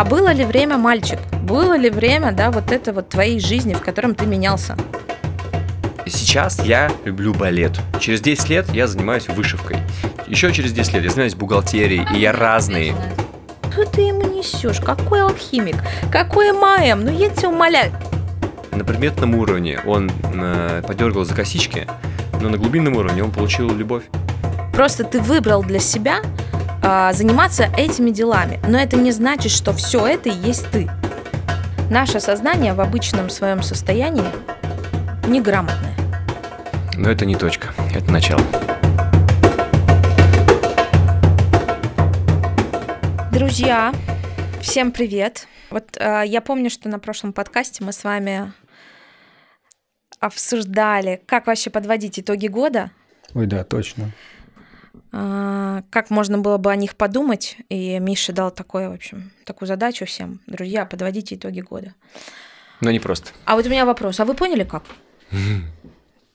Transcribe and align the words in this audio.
А 0.00 0.04
было 0.06 0.32
ли 0.32 0.46
время, 0.46 0.78
мальчик? 0.78 1.18
Было 1.42 1.76
ли 1.76 1.90
время, 1.90 2.32
да, 2.32 2.50
вот 2.50 2.72
это 2.72 2.94
вот 2.94 3.10
твоей 3.10 3.38
жизни, 3.38 3.74
в 3.74 3.82
котором 3.82 4.14
ты 4.14 4.24
менялся? 4.24 4.74
Сейчас 6.06 6.58
я 6.64 6.90
люблю 7.04 7.34
балет. 7.34 7.78
Через 8.00 8.22
10 8.22 8.48
лет 8.48 8.70
я 8.72 8.86
занимаюсь 8.86 9.28
вышивкой. 9.28 9.76
Еще 10.26 10.54
через 10.54 10.72
10 10.72 10.94
лет 10.94 11.02
я 11.04 11.10
занимаюсь 11.10 11.34
бухгалтерией, 11.34 12.06
и 12.16 12.18
я 12.18 12.32
разный. 12.32 12.94
Что 13.70 13.84
ты 13.84 14.00
ему 14.00 14.22
несешь? 14.22 14.80
Какой 14.80 15.20
алхимик? 15.20 15.76
Какой 16.10 16.52
маем? 16.52 17.04
Ну 17.04 17.10
я 17.10 17.28
тебя 17.28 17.50
умоляю. 17.50 17.92
На 18.72 18.86
предметном 18.86 19.34
уровне 19.34 19.80
он 19.84 20.10
э, 20.32 20.82
подергал 20.86 21.26
за 21.26 21.34
косички, 21.34 21.86
но 22.40 22.48
на 22.48 22.56
глубинном 22.56 22.96
уровне 22.96 23.22
он 23.22 23.32
получил 23.32 23.68
любовь. 23.68 24.04
Просто 24.72 25.04
ты 25.04 25.20
выбрал 25.20 25.62
для 25.62 25.78
себя 25.78 26.22
э, 26.82 27.12
заниматься 27.12 27.68
этими 27.76 28.10
делами. 28.10 28.60
Но 28.68 28.78
это 28.78 28.96
не 28.96 29.12
значит, 29.12 29.52
что 29.52 29.72
все 29.72 30.06
это 30.06 30.28
и 30.28 30.32
есть 30.32 30.70
ты. 30.70 30.90
Наше 31.90 32.20
сознание 32.20 32.74
в 32.74 32.80
обычном 32.80 33.30
своем 33.30 33.62
состоянии 33.62 34.24
неграмотное. 35.26 35.94
Но 36.96 37.10
это 37.10 37.24
не 37.24 37.34
точка, 37.34 37.68
это 37.94 38.10
начало. 38.12 38.44
Друзья, 43.32 43.92
всем 44.60 44.92
привет. 44.92 45.46
Вот 45.70 45.96
э, 45.96 46.24
я 46.26 46.40
помню, 46.40 46.68
что 46.68 46.88
на 46.88 46.98
прошлом 46.98 47.32
подкасте 47.32 47.84
мы 47.84 47.92
с 47.92 48.04
вами 48.04 48.52
обсуждали, 50.18 51.22
как 51.26 51.46
вообще 51.46 51.70
подводить 51.70 52.18
итоги 52.18 52.48
года. 52.48 52.90
Ой, 53.34 53.46
да, 53.46 53.64
точно. 53.64 54.10
Э, 55.12 55.82
как 55.90 56.10
можно 56.10 56.38
было 56.38 56.56
бы 56.56 56.70
о 56.70 56.76
них 56.76 56.96
подумать. 56.96 57.56
И 57.68 57.98
Миша 57.98 58.32
дал 58.32 58.50
такое, 58.50 58.88
в 58.88 58.94
общем, 58.94 59.32
такую 59.44 59.68
задачу 59.68 60.06
всем. 60.06 60.40
Друзья, 60.46 60.84
подводите 60.84 61.34
итоги 61.34 61.60
года. 61.60 61.94
Но 62.80 62.90
не 62.90 63.00
просто. 63.00 63.30
А 63.44 63.56
вот 63.56 63.66
у 63.66 63.68
меня 63.68 63.84
вопрос. 63.84 64.20
А 64.20 64.24
вы 64.24 64.34
поняли, 64.34 64.64
как? 64.64 64.84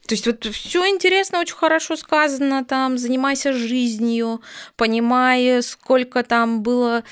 То 0.07 0.13
есть 0.13 0.27
вот 0.27 0.45
все 0.45 0.87
интересно, 0.87 1.39
очень 1.39 1.55
хорошо 1.55 1.95
сказано, 1.95 2.63
там, 2.63 2.99
занимайся 2.99 3.53
жизнью, 3.53 4.39
понимай, 4.75 5.63
сколько 5.63 6.21
там 6.21 6.61
было 6.61 7.03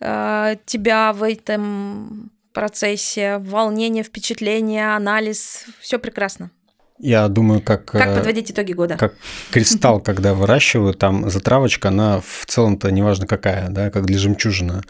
э, 0.00 0.56
тебя 0.64 1.12
в 1.12 1.24
этом 1.24 2.30
процессе, 2.54 3.36
волнение, 3.36 4.02
впечатление, 4.02 4.94
анализ, 4.94 5.66
все 5.80 5.98
прекрасно. 5.98 6.50
Я 6.98 7.28
думаю, 7.28 7.60
как... 7.60 7.84
Как 7.84 8.16
подводить 8.16 8.50
итоги 8.50 8.72
года? 8.72 8.96
Как 8.96 9.14
кристалл, 9.50 10.00
когда 10.04 10.34
выращивают, 10.34 10.98
там 10.98 11.30
затравочка, 11.30 11.88
она 11.88 12.20
в 12.20 12.44
целом-то 12.46 12.90
неважно 12.90 13.26
какая, 13.26 13.68
да, 13.68 13.90
как 13.90 14.06
для 14.06 14.18
жемчужина. 14.18 14.82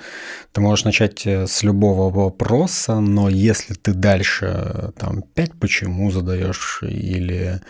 Ты 0.53 0.61
можешь 0.61 0.85
начать 0.85 1.27
э, 1.27 1.47
с 1.47 1.63
любого 1.63 2.11
вопроса, 2.11 3.01
но 3.01 3.29
если 3.29 3.75
ты 3.75 3.93
дальше 3.93 4.93
там 4.99 5.23
пять 5.23 5.53
почему 5.59 6.11
задаешь 6.11 6.81
или 6.83 7.61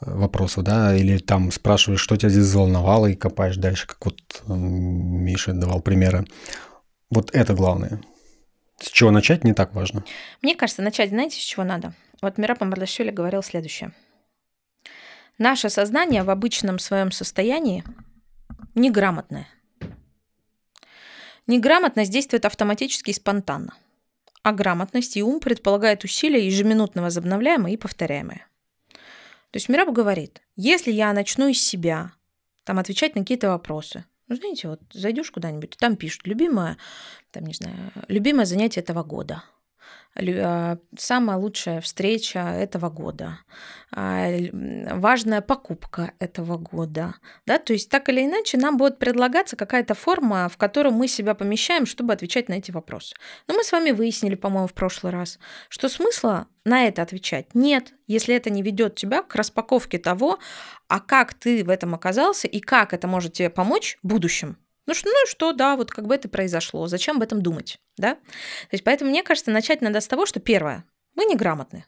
вопросов, 0.00 0.62
да, 0.64 0.94
или 0.94 1.18
там 1.18 1.50
спрашиваешь, 1.50 2.00
что 2.00 2.16
тебя 2.16 2.28
здесь 2.28 2.44
заволновало, 2.44 3.06
и 3.06 3.14
копаешь 3.14 3.56
дальше, 3.56 3.86
как 3.86 4.04
вот 4.04 4.42
Миша 4.46 5.52
давал 5.52 5.80
примеры. 5.80 6.26
Вот 7.10 7.30
это 7.34 7.54
главное. 7.54 8.00
С 8.80 8.90
чего 8.90 9.10
начать 9.10 9.42
не 9.42 9.54
так 9.54 9.74
важно. 9.74 10.04
Мне 10.42 10.54
кажется, 10.54 10.82
начать, 10.82 11.08
знаете, 11.08 11.40
с 11.40 11.44
чего 11.44 11.64
надо? 11.64 11.94
Вот 12.22 12.38
Мира 12.38 12.56
Мардашвили 12.58 13.10
говорил 13.10 13.42
следующее. 13.42 13.92
Наше 15.38 15.68
сознание 15.68 16.22
в 16.22 16.30
обычном 16.30 16.78
своем 16.78 17.10
состоянии 17.10 17.84
неграмотное. 18.74 19.48
Неграмотность 21.46 22.10
действует 22.10 22.46
автоматически 22.46 23.10
и 23.10 23.14
спонтанно. 23.14 23.74
А 24.42 24.52
грамотность 24.52 25.16
и 25.16 25.22
ум 25.22 25.40
предполагают 25.40 26.04
усилия 26.04 26.44
ежеминутно 26.44 27.02
возобновляемые 27.02 27.74
и 27.74 27.78
повторяемые. 27.78 28.46
То 29.50 29.58
есть 29.58 29.68
Мираб 29.68 29.90
говорит, 29.90 30.40
если 30.56 30.90
я 30.90 31.12
начну 31.12 31.48
из 31.48 31.62
себя 31.62 32.12
там 32.64 32.78
отвечать 32.78 33.14
на 33.14 33.22
какие-то 33.22 33.50
вопросы, 33.50 34.04
ну, 34.28 34.36
знаете, 34.36 34.68
вот 34.68 34.80
зайдешь 34.92 35.30
куда-нибудь, 35.30 35.76
там 35.78 35.96
пишут, 35.96 36.26
любимое, 36.26 36.78
там, 37.30 37.44
не 37.44 37.54
знаю, 37.54 37.92
любимое 38.08 38.46
занятие 38.46 38.80
этого 38.80 39.02
года– 39.04 39.44
самая 40.98 41.36
лучшая 41.36 41.80
встреча 41.80 42.38
этого 42.38 42.88
года, 42.90 43.38
а, 43.92 44.28
важная 44.92 45.40
покупка 45.40 46.12
этого 46.18 46.56
года. 46.56 47.14
Да? 47.46 47.58
То 47.58 47.72
есть 47.72 47.90
так 47.90 48.08
или 48.08 48.24
иначе 48.24 48.58
нам 48.58 48.76
будет 48.76 48.98
предлагаться 48.98 49.56
какая-то 49.56 49.94
форма, 49.94 50.48
в 50.48 50.56
которую 50.56 50.94
мы 50.94 51.08
себя 51.08 51.34
помещаем, 51.34 51.86
чтобы 51.86 52.12
отвечать 52.12 52.48
на 52.48 52.54
эти 52.54 52.70
вопросы. 52.70 53.14
Но 53.46 53.54
мы 53.54 53.62
с 53.62 53.72
вами 53.72 53.90
выяснили, 53.90 54.34
по-моему, 54.34 54.68
в 54.68 54.74
прошлый 54.74 55.12
раз, 55.12 55.38
что 55.68 55.88
смысла 55.88 56.48
на 56.64 56.86
это 56.86 57.02
отвечать 57.02 57.54
нет, 57.54 57.94
если 58.06 58.34
это 58.34 58.50
не 58.50 58.62
ведет 58.62 58.96
тебя 58.96 59.22
к 59.22 59.34
распаковке 59.34 59.98
того, 59.98 60.38
а 60.88 61.00
как 61.00 61.34
ты 61.34 61.64
в 61.64 61.70
этом 61.70 61.94
оказался 61.94 62.48
и 62.48 62.60
как 62.60 62.92
это 62.92 63.06
может 63.06 63.34
тебе 63.34 63.50
помочь 63.50 63.98
в 64.02 64.08
будущем. 64.08 64.56
Ну 64.86 64.94
что, 64.94 65.10
ну 65.10 65.26
что, 65.26 65.52
да, 65.52 65.76
вот 65.76 65.90
как 65.90 66.06
бы 66.06 66.14
это 66.14 66.28
произошло, 66.28 66.86
зачем 66.86 67.16
об 67.16 67.22
этом 67.22 67.42
думать, 67.42 67.78
да? 67.96 68.14
То 68.14 68.72
есть 68.72 68.84
поэтому 68.84 69.10
мне 69.10 69.22
кажется, 69.22 69.50
начать 69.50 69.80
надо 69.80 70.00
с 70.00 70.08
того, 70.08 70.26
что 70.26 70.40
первое, 70.40 70.84
мы 71.14 71.24
неграмотны. 71.24 71.86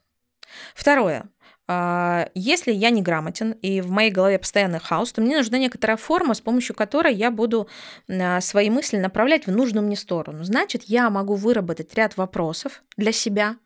Второе, 0.75 1.31
а, 1.71 2.31
если 2.35 2.73
я 2.73 2.89
не 2.89 3.03
грамотен 3.03 3.53
и 3.53 3.83
в 3.83 3.91
моей 3.91 4.11
голове 4.11 4.39
постоянный 4.39 4.81
хаос, 4.81 5.13
то 5.13 5.21
мне 5.21 5.37
нужна 5.37 5.59
некоторая 5.59 5.99
форма, 5.99 6.33
с 6.33 6.41
помощью 6.41 6.75
которой 6.75 7.15
я 7.15 7.31
буду 7.31 7.69
а, 8.09 8.41
свои 8.41 8.71
мысли 8.71 8.97
направлять 8.97 9.47
в 9.47 9.51
нужную 9.51 9.87
мне 9.87 9.95
сторону. 9.95 10.45
Значит, 10.45 10.85
я 10.85 11.11
могу 11.11 11.35
выработать 11.35 11.95
ряд 11.95 12.17
вопросов 12.17 12.83
для 12.97 13.13
себя, 13.13 13.57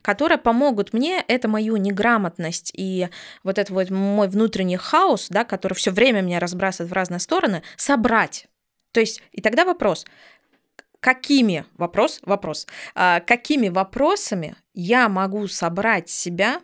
которые 0.00 0.38
помогут 0.38 0.94
мне 0.94 1.22
это 1.28 1.48
мою 1.48 1.76
неграмотность 1.76 2.72
и 2.74 3.10
вот 3.44 3.58
этот 3.58 3.70
вот 3.70 3.90
мой 3.90 4.28
внутренний 4.28 4.78
хаос, 4.78 5.26
да, 5.28 5.44
который 5.44 5.74
все 5.74 5.90
время 5.90 6.22
меня 6.22 6.40
разбрасывает 6.40 6.90
в 6.90 6.94
разные 6.94 7.20
стороны, 7.20 7.62
собрать 7.76 8.48
то 8.92 9.00
есть, 9.00 9.22
и 9.32 9.40
тогда 9.40 9.64
вопрос, 9.64 10.04
какими, 11.00 11.64
вопрос, 11.76 12.20
вопрос, 12.22 12.66
а, 12.94 13.20
какими 13.20 13.68
вопросами 13.68 14.56
я 14.74 15.08
могу 15.08 15.48
собрать 15.48 16.08
себя 16.08 16.60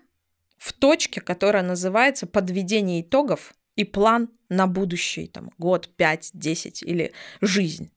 в 0.58 0.72
точке, 0.72 1.20
которая 1.20 1.62
называется 1.62 2.26
подведение 2.26 3.02
итогов 3.02 3.54
и 3.76 3.84
план 3.84 4.28
на 4.48 4.66
будущий, 4.66 5.26
там, 5.26 5.50
год, 5.58 5.88
пять, 5.96 6.30
десять 6.32 6.82
или 6.82 7.12
жизнь. 7.40 7.90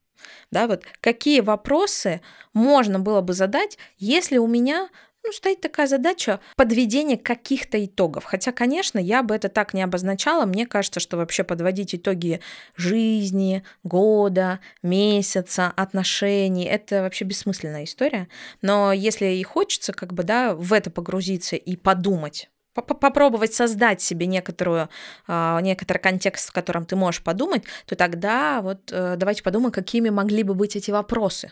Да, 0.52 0.68
вот 0.68 0.84
какие 1.00 1.40
вопросы 1.40 2.22
можно 2.54 3.00
было 3.00 3.22
бы 3.22 3.34
задать, 3.34 3.78
если 3.98 4.38
у 4.38 4.48
меня 4.48 4.90
ну, 5.24 5.34
стоит 5.34 5.62
такая 5.62 5.88
задача 5.88 6.40
подведения 6.56 7.18
каких-то 7.18 7.84
итогов. 7.84 8.24
Хотя, 8.24 8.52
конечно, 8.52 8.98
я 9.00 9.22
бы 9.22 9.36
это 9.36 9.50
так 9.50 9.74
не 9.74 9.82
обозначала. 9.82 10.46
Мне 10.46 10.66
кажется, 10.66 11.00
что 11.00 11.18
вообще 11.18 11.44
подводить 11.44 11.94
итоги 11.94 12.40
жизни, 12.76 13.64
года, 13.84 14.60
месяца, 14.82 15.74
отношений, 15.76 16.66
это 16.66 17.02
вообще 17.02 17.26
бессмысленная 17.26 17.84
история. 17.84 18.28
Но 18.62 18.94
если 18.94 19.26
и 19.26 19.44
хочется 19.44 19.94
как 19.94 20.14
бы, 20.14 20.24
да, 20.24 20.56
в 20.56 20.74
это 20.74 20.90
погрузиться 20.90 21.58
и 21.58 21.76
подумать, 21.76 22.50
попробовать 22.74 23.54
создать 23.54 24.02
себе 24.02 24.26
некоторую, 24.26 24.90
а, 25.28 25.60
некоторый 25.60 25.98
контекст, 25.98 26.50
в 26.50 26.54
котором 26.54 26.86
ты 26.86 26.96
можешь 26.96 27.22
подумать, 27.22 27.64
то 27.86 27.96
тогда 27.96 28.62
вот 28.62 28.90
э, 28.92 29.16
давайте 29.18 29.44
подумаем, 29.44 29.72
какими 29.72 30.10
могли 30.10 30.44
бы 30.44 30.54
быть 30.54 30.78
эти 30.78 30.92
вопросы. 30.92 31.52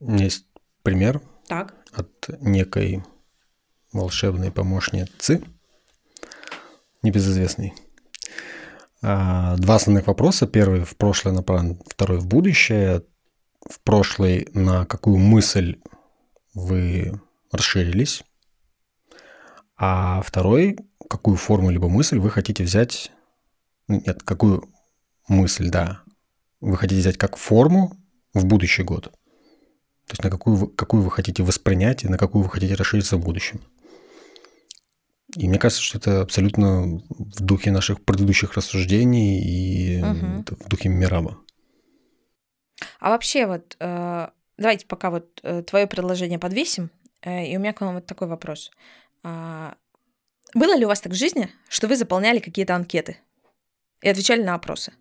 Есть 0.00 0.46
пример. 0.82 1.20
Так 1.46 1.74
от 1.96 2.28
некой 2.40 3.02
волшебной 3.92 4.50
помощницы, 4.50 5.42
небезызвестной. 7.02 7.74
А, 9.02 9.56
два 9.56 9.76
основных 9.76 10.06
вопроса. 10.06 10.46
Первый 10.46 10.84
в 10.84 10.96
прошлое 10.96 11.32
направлен, 11.32 11.80
второй 11.86 12.18
в 12.18 12.26
будущее. 12.26 13.02
В 13.68 13.80
прошлый 13.80 14.48
на 14.52 14.84
какую 14.84 15.18
мысль 15.18 15.80
вы 16.52 17.20
расширились, 17.50 18.22
а 19.76 20.20
второй 20.22 20.78
какую 21.08 21.36
форму 21.36 21.70
либо 21.70 21.88
мысль 21.88 22.18
вы 22.18 22.30
хотите 22.30 22.62
взять, 22.62 23.10
нет, 23.88 24.22
какую 24.22 24.68
мысль, 25.28 25.70
да, 25.70 26.02
вы 26.60 26.76
хотите 26.76 27.00
взять 27.00 27.16
как 27.16 27.36
форму 27.36 27.96
в 28.34 28.44
будущий 28.44 28.82
год– 28.82 29.14
то 30.06 30.12
есть 30.12 30.22
на 30.22 30.30
какую 30.30 30.56
вы, 30.56 30.68
какую 30.68 31.02
вы 31.02 31.10
хотите 31.10 31.42
воспринять 31.42 32.04
и 32.04 32.08
на 32.08 32.18
какую 32.18 32.42
вы 32.42 32.50
хотите 32.50 32.74
расшириться 32.74 33.16
в 33.16 33.24
будущем. 33.24 33.60
И 35.36 35.48
мне 35.48 35.58
кажется, 35.58 35.82
что 35.82 35.98
это 35.98 36.20
абсолютно 36.20 37.00
в 37.08 37.40
духе 37.40 37.70
наших 37.70 38.04
предыдущих 38.04 38.54
рассуждений 38.54 39.40
и 39.40 40.02
угу. 40.02 40.44
в 40.60 40.68
духе 40.68 40.88
Мираба. 40.88 41.38
А 43.00 43.10
вообще 43.10 43.46
вот, 43.46 43.76
э, 43.80 44.28
давайте 44.58 44.86
пока 44.86 45.10
вот 45.10 45.40
э, 45.42 45.62
твое 45.62 45.86
предложение 45.86 46.38
подвесим, 46.38 46.90
э, 47.22 47.46
и 47.46 47.56
у 47.56 47.60
меня 47.60 47.72
к 47.72 47.80
вам 47.80 47.94
вот 47.94 48.06
такой 48.06 48.28
вопрос. 48.28 48.70
А, 49.22 49.76
было 50.54 50.76
ли 50.76 50.84
у 50.84 50.88
вас 50.88 51.00
так 51.00 51.12
в 51.12 51.16
жизни, 51.16 51.50
что 51.68 51.88
вы 51.88 51.96
заполняли 51.96 52.38
какие-то 52.38 52.74
анкеты 52.74 53.18
и 54.02 54.08
отвечали 54.08 54.42
на 54.42 54.54
опросы? 54.54 54.92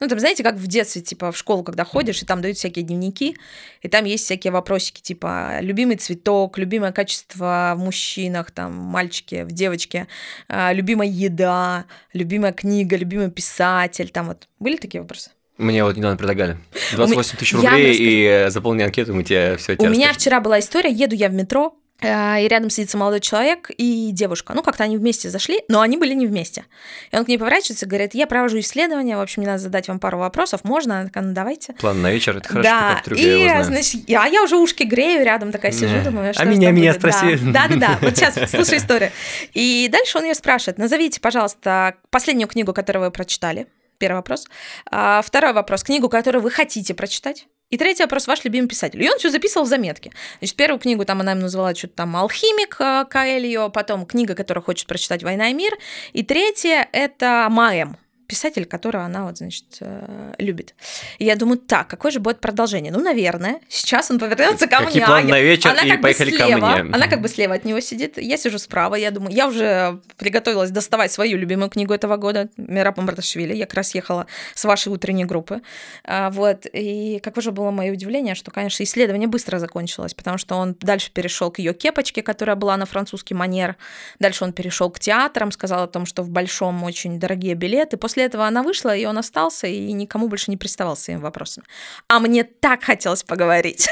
Ну, 0.00 0.08
там, 0.08 0.18
знаете, 0.18 0.42
как 0.42 0.56
в 0.56 0.66
детстве, 0.66 1.02
типа, 1.02 1.32
в 1.32 1.36
школу, 1.36 1.62
когда 1.62 1.84
ходишь, 1.84 2.22
и 2.22 2.26
там 2.26 2.42
дают 2.42 2.56
всякие 2.56 2.84
дневники, 2.84 3.36
и 3.82 3.88
там 3.88 4.04
есть 4.04 4.24
всякие 4.24 4.52
вопросики, 4.52 5.00
типа, 5.00 5.58
любимый 5.60 5.96
цветок, 5.96 6.58
любимое 6.58 6.92
качество 6.92 7.74
в 7.76 7.78
мужчинах, 7.78 8.50
там, 8.50 8.74
мальчике, 8.74 9.44
в 9.44 9.52
девочке, 9.52 10.08
а, 10.48 10.72
любимая 10.72 11.08
еда, 11.08 11.84
любимая 12.12 12.52
книга, 12.52 12.96
любимый 12.96 13.30
писатель, 13.30 14.10
там 14.10 14.26
вот. 14.26 14.48
Были 14.58 14.76
такие 14.76 15.00
вопросы? 15.00 15.30
Мне 15.58 15.84
вот 15.84 15.96
недавно 15.96 16.16
предлагали 16.16 16.58
28 16.92 17.36
тысяч 17.36 17.54
рублей 17.54 17.94
и 17.94 18.24
э, 18.24 18.50
заполни 18.50 18.82
анкету, 18.82 19.14
мы 19.14 19.22
тебе 19.22 19.56
все 19.58 19.76
У 19.78 19.88
меня 19.88 20.12
вчера 20.12 20.40
была 20.40 20.58
история, 20.58 20.90
еду 20.90 21.14
я 21.14 21.28
в 21.28 21.34
метро, 21.34 21.76
и 22.02 22.48
рядом 22.48 22.68
садится 22.70 22.96
молодой 22.98 23.20
человек 23.20 23.70
и 23.76 24.10
девушка. 24.12 24.52
Ну, 24.54 24.62
как-то 24.62 24.84
они 24.84 24.96
вместе 24.96 25.30
зашли, 25.30 25.60
но 25.68 25.80
они 25.80 25.96
были 25.96 26.14
не 26.14 26.26
вместе. 26.26 26.64
И 27.10 27.16
он 27.16 27.24
к 27.24 27.28
ней 27.28 27.38
поворачивается 27.38 27.86
и 27.86 27.88
говорит, 27.88 28.14
я 28.14 28.26
провожу 28.26 28.58
исследование, 28.58 29.16
в 29.16 29.20
общем, 29.20 29.42
мне 29.42 29.50
надо 29.50 29.62
задать 29.62 29.88
вам 29.88 29.98
пару 30.00 30.18
вопросов, 30.18 30.64
можно? 30.64 31.00
Она 31.00 31.06
такая, 31.08 31.24
ну, 31.24 31.32
давайте. 31.32 31.72
План 31.74 32.02
на 32.02 32.10
вечер, 32.10 32.36
это 32.36 32.48
хорошо, 32.48 32.68
да, 32.68 32.94
как 32.96 33.04
трюк, 33.04 33.18
я 33.18 33.32
его 33.32 33.42
и, 33.44 33.46
знаю. 33.48 33.64
значит, 33.64 34.08
я, 34.08 34.26
я 34.26 34.42
уже 34.42 34.56
ушки 34.56 34.82
грею, 34.82 35.24
рядом 35.24 35.52
такая 35.52 35.72
сижу, 35.72 35.96
Не. 35.96 36.02
думаю, 36.02 36.30
А 36.30 36.32
что 36.32 36.44
ж 36.44 36.48
меня- 36.48 36.70
меня 36.70 36.92
будет? 36.92 37.02
Да. 37.02 37.12
спроси. 37.12 37.38
Да-да-да, 37.52 37.98
вот 38.00 38.16
сейчас, 38.16 38.34
слушай 38.50 38.78
историю. 38.78 39.10
И 39.54 39.88
дальше 39.90 40.18
он 40.18 40.24
ее 40.24 40.34
спрашивает, 40.34 40.78
назовите, 40.78 41.20
пожалуйста, 41.20 41.94
последнюю 42.10 42.48
книгу, 42.48 42.72
которую 42.72 43.04
вы 43.04 43.10
прочитали. 43.10 43.66
Первый 43.98 44.16
вопрос. 44.16 44.46
А, 44.90 45.22
второй 45.22 45.52
вопрос, 45.52 45.84
книгу, 45.84 46.08
которую 46.08 46.42
вы 46.42 46.50
хотите 46.50 46.92
прочитать. 46.94 47.46
И 47.72 47.78
третий 47.78 48.02
вопрос, 48.02 48.26
ваш 48.26 48.44
любимый 48.44 48.68
писатель. 48.68 49.02
И 49.02 49.08
он 49.08 49.18
все 49.18 49.30
записывал 49.30 49.64
в 49.64 49.68
заметке. 49.68 50.12
Значит, 50.40 50.56
первую 50.56 50.78
книгу 50.78 51.06
там 51.06 51.22
она 51.22 51.32
им 51.32 51.38
назвала 51.38 51.74
что-то 51.74 51.94
там 51.94 52.14
«Алхимик» 52.14 52.76
э, 52.78 53.06
Каэльо, 53.08 53.70
потом 53.70 54.04
книга, 54.04 54.34
которую 54.34 54.62
хочет 54.62 54.86
прочитать 54.86 55.22
«Война 55.22 55.48
и 55.48 55.54
мир», 55.54 55.72
и 56.12 56.22
третье— 56.22 56.86
это 56.92 57.48
«Маем», 57.50 57.96
писатель, 58.32 58.64
которого 58.64 59.04
она 59.04 59.26
вот, 59.26 59.36
значит, 59.36 59.66
э, 59.80 60.32
любит. 60.38 60.74
И 61.18 61.26
я 61.26 61.36
думаю, 61.36 61.58
так, 61.58 61.86
какое 61.88 62.10
же 62.10 62.18
будет 62.18 62.40
продолжение? 62.40 62.90
Ну, 62.90 62.98
наверное, 62.98 63.60
сейчас 63.68 64.10
он 64.10 64.18
повернется 64.18 64.66
ко 64.66 64.78
Какие 64.78 65.00
мне. 65.00 65.06
планы 65.06 65.28
на 65.28 65.38
вечер? 65.38 65.68
Она 65.68 65.82
И 65.82 65.88
как 65.90 65.98
бы 65.98 66.02
поехали 66.04 66.30
ко 66.30 66.46
слева, 66.46 66.66
мне. 66.78 66.94
Она 66.94 67.08
как 67.08 67.20
бы 67.20 67.28
слева 67.28 67.54
от 67.54 67.66
него 67.66 67.80
сидит, 67.80 68.16
я 68.16 68.38
сижу 68.38 68.58
справа, 68.58 68.94
я 68.94 69.10
думаю, 69.10 69.34
я 69.34 69.48
уже 69.48 70.00
приготовилась 70.16 70.70
доставать 70.70 71.12
свою 71.12 71.36
любимую 71.36 71.68
книгу 71.68 71.92
этого 71.92 72.16
года, 72.16 72.48
Мираб 72.56 72.96
Мамбраташвили, 72.96 73.54
я 73.54 73.66
как 73.66 73.74
раз 73.74 73.94
ехала 73.94 74.26
с 74.54 74.64
вашей 74.64 74.88
утренней 74.88 75.26
группы, 75.26 75.60
А, 76.04 76.30
вот, 76.30 76.64
и 76.72 77.20
какое 77.22 77.42
же 77.42 77.52
было 77.52 77.70
мое 77.70 77.92
удивление, 77.92 78.34
что, 78.34 78.50
конечно, 78.50 78.82
исследование 78.82 79.28
быстро 79.28 79.58
закончилось, 79.58 80.14
потому 80.14 80.38
что 80.38 80.54
он 80.54 80.74
дальше 80.80 81.10
перешел 81.12 81.50
к 81.50 81.58
ее 81.58 81.74
кепочке, 81.74 82.22
которая 82.22 82.56
была 82.56 82.78
на 82.78 82.86
французский 82.86 83.34
манер, 83.34 83.76
дальше 84.18 84.44
он 84.44 84.54
перешел 84.54 84.88
к 84.88 84.98
театрам, 84.98 85.52
сказал 85.52 85.82
о 85.82 85.86
том, 85.86 86.06
что 86.06 86.22
в 86.22 86.30
Большом 86.30 86.82
очень 86.82 87.20
дорогие 87.20 87.54
билеты, 87.54 87.98
после 87.98 88.21
этого 88.24 88.46
она 88.46 88.62
вышла, 88.62 88.96
и 88.96 89.04
он 89.04 89.18
остался, 89.18 89.66
и 89.66 89.92
никому 89.92 90.28
больше 90.28 90.50
не 90.50 90.56
приставал 90.56 90.96
своими 90.96 91.20
вопросами. 91.20 91.66
А 92.08 92.18
мне 92.20 92.44
так 92.44 92.82
хотелось 92.82 93.22
поговорить. 93.22 93.88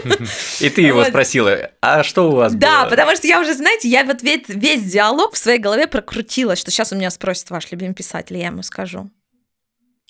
И 0.60 0.70
ты 0.70 0.82
его 0.82 1.04
спросила, 1.04 1.70
а 1.80 2.02
что 2.02 2.30
у 2.30 2.34
вас 2.34 2.54
Да, 2.54 2.82
было? 2.82 2.90
потому 2.90 3.16
что 3.16 3.26
я 3.26 3.40
уже, 3.40 3.54
знаете, 3.54 3.88
я 3.88 4.04
вот 4.04 4.22
весь, 4.22 4.82
диалог 4.82 5.34
в 5.34 5.38
своей 5.38 5.58
голове 5.58 5.86
прокрутила, 5.86 6.56
что 6.56 6.70
сейчас 6.70 6.92
у 6.92 6.96
меня 6.96 7.10
спросит 7.10 7.50
ваш 7.50 7.70
любимый 7.70 7.94
писатель, 7.94 8.36
я 8.36 8.46
ему 8.46 8.62
скажу. 8.62 9.10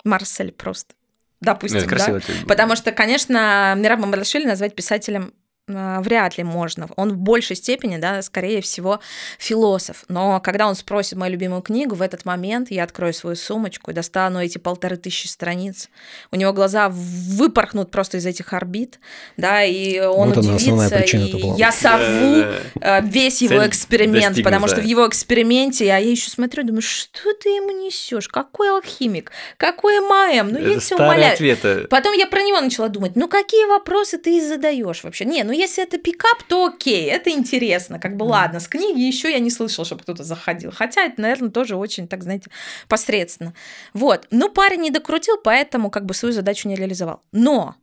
Марсель 0.04 0.52
просто. 0.52 0.94
Допустим, 1.40 1.80
Это 1.80 1.96
да? 1.96 2.20
Потому 2.46 2.74
что, 2.76 2.92
конечно, 2.92 3.74
Мираб 3.76 4.00
Мамбарашвили 4.00 4.46
назвать 4.46 4.74
писателем 4.74 5.32
вряд 5.68 6.38
ли 6.38 6.44
можно. 6.44 6.88
Он 6.96 7.12
в 7.12 7.16
большей 7.16 7.56
степени, 7.56 7.98
да, 7.98 8.22
скорее 8.22 8.60
всего, 8.62 9.00
философ. 9.38 10.04
Но 10.08 10.40
когда 10.40 10.66
он 10.66 10.74
спросит 10.74 11.18
мою 11.18 11.32
любимую 11.32 11.62
книгу, 11.62 11.94
в 11.94 12.02
этот 12.02 12.24
момент 12.24 12.70
я 12.70 12.84
открою 12.84 13.12
свою 13.12 13.36
сумочку 13.36 13.90
и 13.90 13.94
достану 13.94 14.40
эти 14.40 14.58
полторы 14.58 14.96
тысячи 14.96 15.26
страниц. 15.26 15.88
У 16.30 16.36
него 16.36 16.52
глаза 16.52 16.88
выпорхнут 16.90 17.90
просто 17.90 18.16
из 18.16 18.26
этих 18.26 18.52
орбит, 18.52 18.98
да, 19.36 19.62
и 19.62 20.00
он 20.00 20.30
Вот 20.30 20.38
удивится, 20.38 20.98
и 20.98 21.58
я 21.58 21.72
сорву 21.72 22.44
э, 22.80 23.02
весь 23.02 23.42
его 23.42 23.66
эксперимент, 23.66 24.42
потому 24.42 24.68
что 24.68 24.80
в 24.80 24.84
его 24.84 25.06
эксперименте 25.06 25.86
я, 25.86 25.98
я 25.98 26.10
еще 26.10 26.30
смотрю, 26.30 26.64
думаю, 26.64 26.82
что 26.82 27.32
ты 27.34 27.50
ему 27.50 27.70
несешь? 27.70 28.28
Какой 28.28 28.70
алхимик? 28.70 29.32
Какой 29.56 30.00
маем? 30.00 30.52
Ну, 30.52 30.58
я 30.58 30.70
тебя 30.70 30.80
старые 30.80 31.10
умоляю. 31.10 31.34
ответы. 31.34 31.86
Потом 31.88 32.12
я 32.14 32.26
про 32.26 32.42
него 32.42 32.60
начала 32.60 32.88
думать, 32.88 33.16
ну 33.16 33.28
какие 33.28 33.66
вопросы 33.66 34.18
ты 34.18 34.46
задаешь 34.46 35.04
вообще? 35.04 35.24
Не, 35.24 35.44
ну 35.44 35.52
если 35.58 35.82
это 35.82 35.98
пикап, 35.98 36.42
то 36.48 36.66
окей, 36.66 37.06
это 37.06 37.30
интересно, 37.30 37.98
как 37.98 38.16
бы 38.16 38.24
ладно. 38.24 38.60
С 38.60 38.68
книги 38.68 39.00
еще 39.00 39.30
я 39.30 39.38
не 39.38 39.50
слышала, 39.50 39.84
чтобы 39.84 40.02
кто-то 40.02 40.24
заходил. 40.24 40.70
Хотя 40.72 41.04
это, 41.04 41.20
наверное, 41.20 41.50
тоже 41.50 41.76
очень, 41.76 42.08
так 42.08 42.22
знаете, 42.22 42.50
посредственно. 42.88 43.54
Вот. 43.92 44.26
Ну, 44.30 44.48
парень 44.48 44.80
не 44.80 44.90
докрутил, 44.90 45.36
поэтому 45.42 45.90
как 45.90 46.06
бы 46.06 46.14
свою 46.14 46.32
задачу 46.32 46.68
не 46.68 46.76
реализовал. 46.76 47.22
Но 47.32 47.76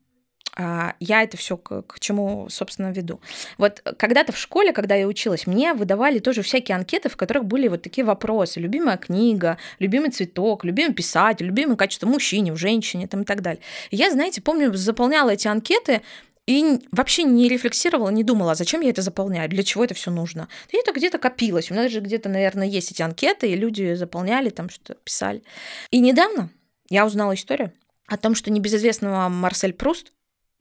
а, 0.57 0.95
я 0.99 1.21
это 1.23 1.35
все 1.35 1.57
к, 1.57 1.81
к 1.81 1.99
чему, 1.99 2.47
собственно, 2.49 2.91
веду. 2.91 3.19
Вот 3.57 3.81
когда-то 3.97 4.31
в 4.31 4.37
школе, 4.37 4.71
когда 4.71 4.95
я 4.95 5.05
училась, 5.05 5.47
мне 5.47 5.73
выдавали 5.73 6.19
тоже 6.19 6.41
всякие 6.43 6.75
анкеты, 6.77 7.09
в 7.09 7.17
которых 7.17 7.45
были 7.45 7.67
вот 7.67 7.81
такие 7.81 8.05
вопросы. 8.05 8.59
Любимая 8.61 8.97
книга, 8.97 9.57
любимый 9.79 10.11
цветок, 10.11 10.63
любимый 10.63 10.93
писатель, 10.93 11.47
любимое 11.47 11.75
качество 11.75 12.07
мужчине, 12.07 12.53
в 12.53 12.57
женщине 12.57 13.07
там, 13.07 13.23
и 13.23 13.25
так 13.25 13.41
далее. 13.41 13.61
Я, 13.91 14.11
знаете, 14.11 14.41
помню, 14.41 14.73
заполняла 14.73 15.31
эти 15.31 15.47
анкеты, 15.47 16.01
и 16.47 16.79
вообще 16.91 17.23
не 17.23 17.49
рефлексировала, 17.49 18.09
не 18.09 18.23
думала, 18.23 18.51
а 18.51 18.55
зачем 18.55 18.81
я 18.81 18.91
это 18.91 19.01
заполняю, 19.01 19.49
для 19.49 19.63
чего 19.63 19.83
это 19.83 19.95
все 19.95 20.11
нужно. 20.11 20.47
И 20.69 20.77
это 20.77 20.91
где-то 20.91 21.17
копилось. 21.17 21.71
У 21.71 21.73
меня 21.73 21.89
же 21.89 22.01
где-то, 22.01 22.29
наверное, 22.29 22.67
есть 22.67 22.91
эти 22.91 23.01
анкеты, 23.01 23.49
и 23.49 23.55
люди 23.55 23.95
заполняли, 23.95 24.49
там 24.49 24.69
что-то 24.69 24.95
писали. 24.95 25.43
И 25.89 25.99
недавно 25.99 26.49
я 26.89 27.05
узнала 27.05 27.33
историю 27.33 27.73
о 28.07 28.17
том, 28.17 28.35
что 28.35 28.51
небезызвестного 28.51 29.27
Марсель 29.29 29.73
Пруст 29.73 30.11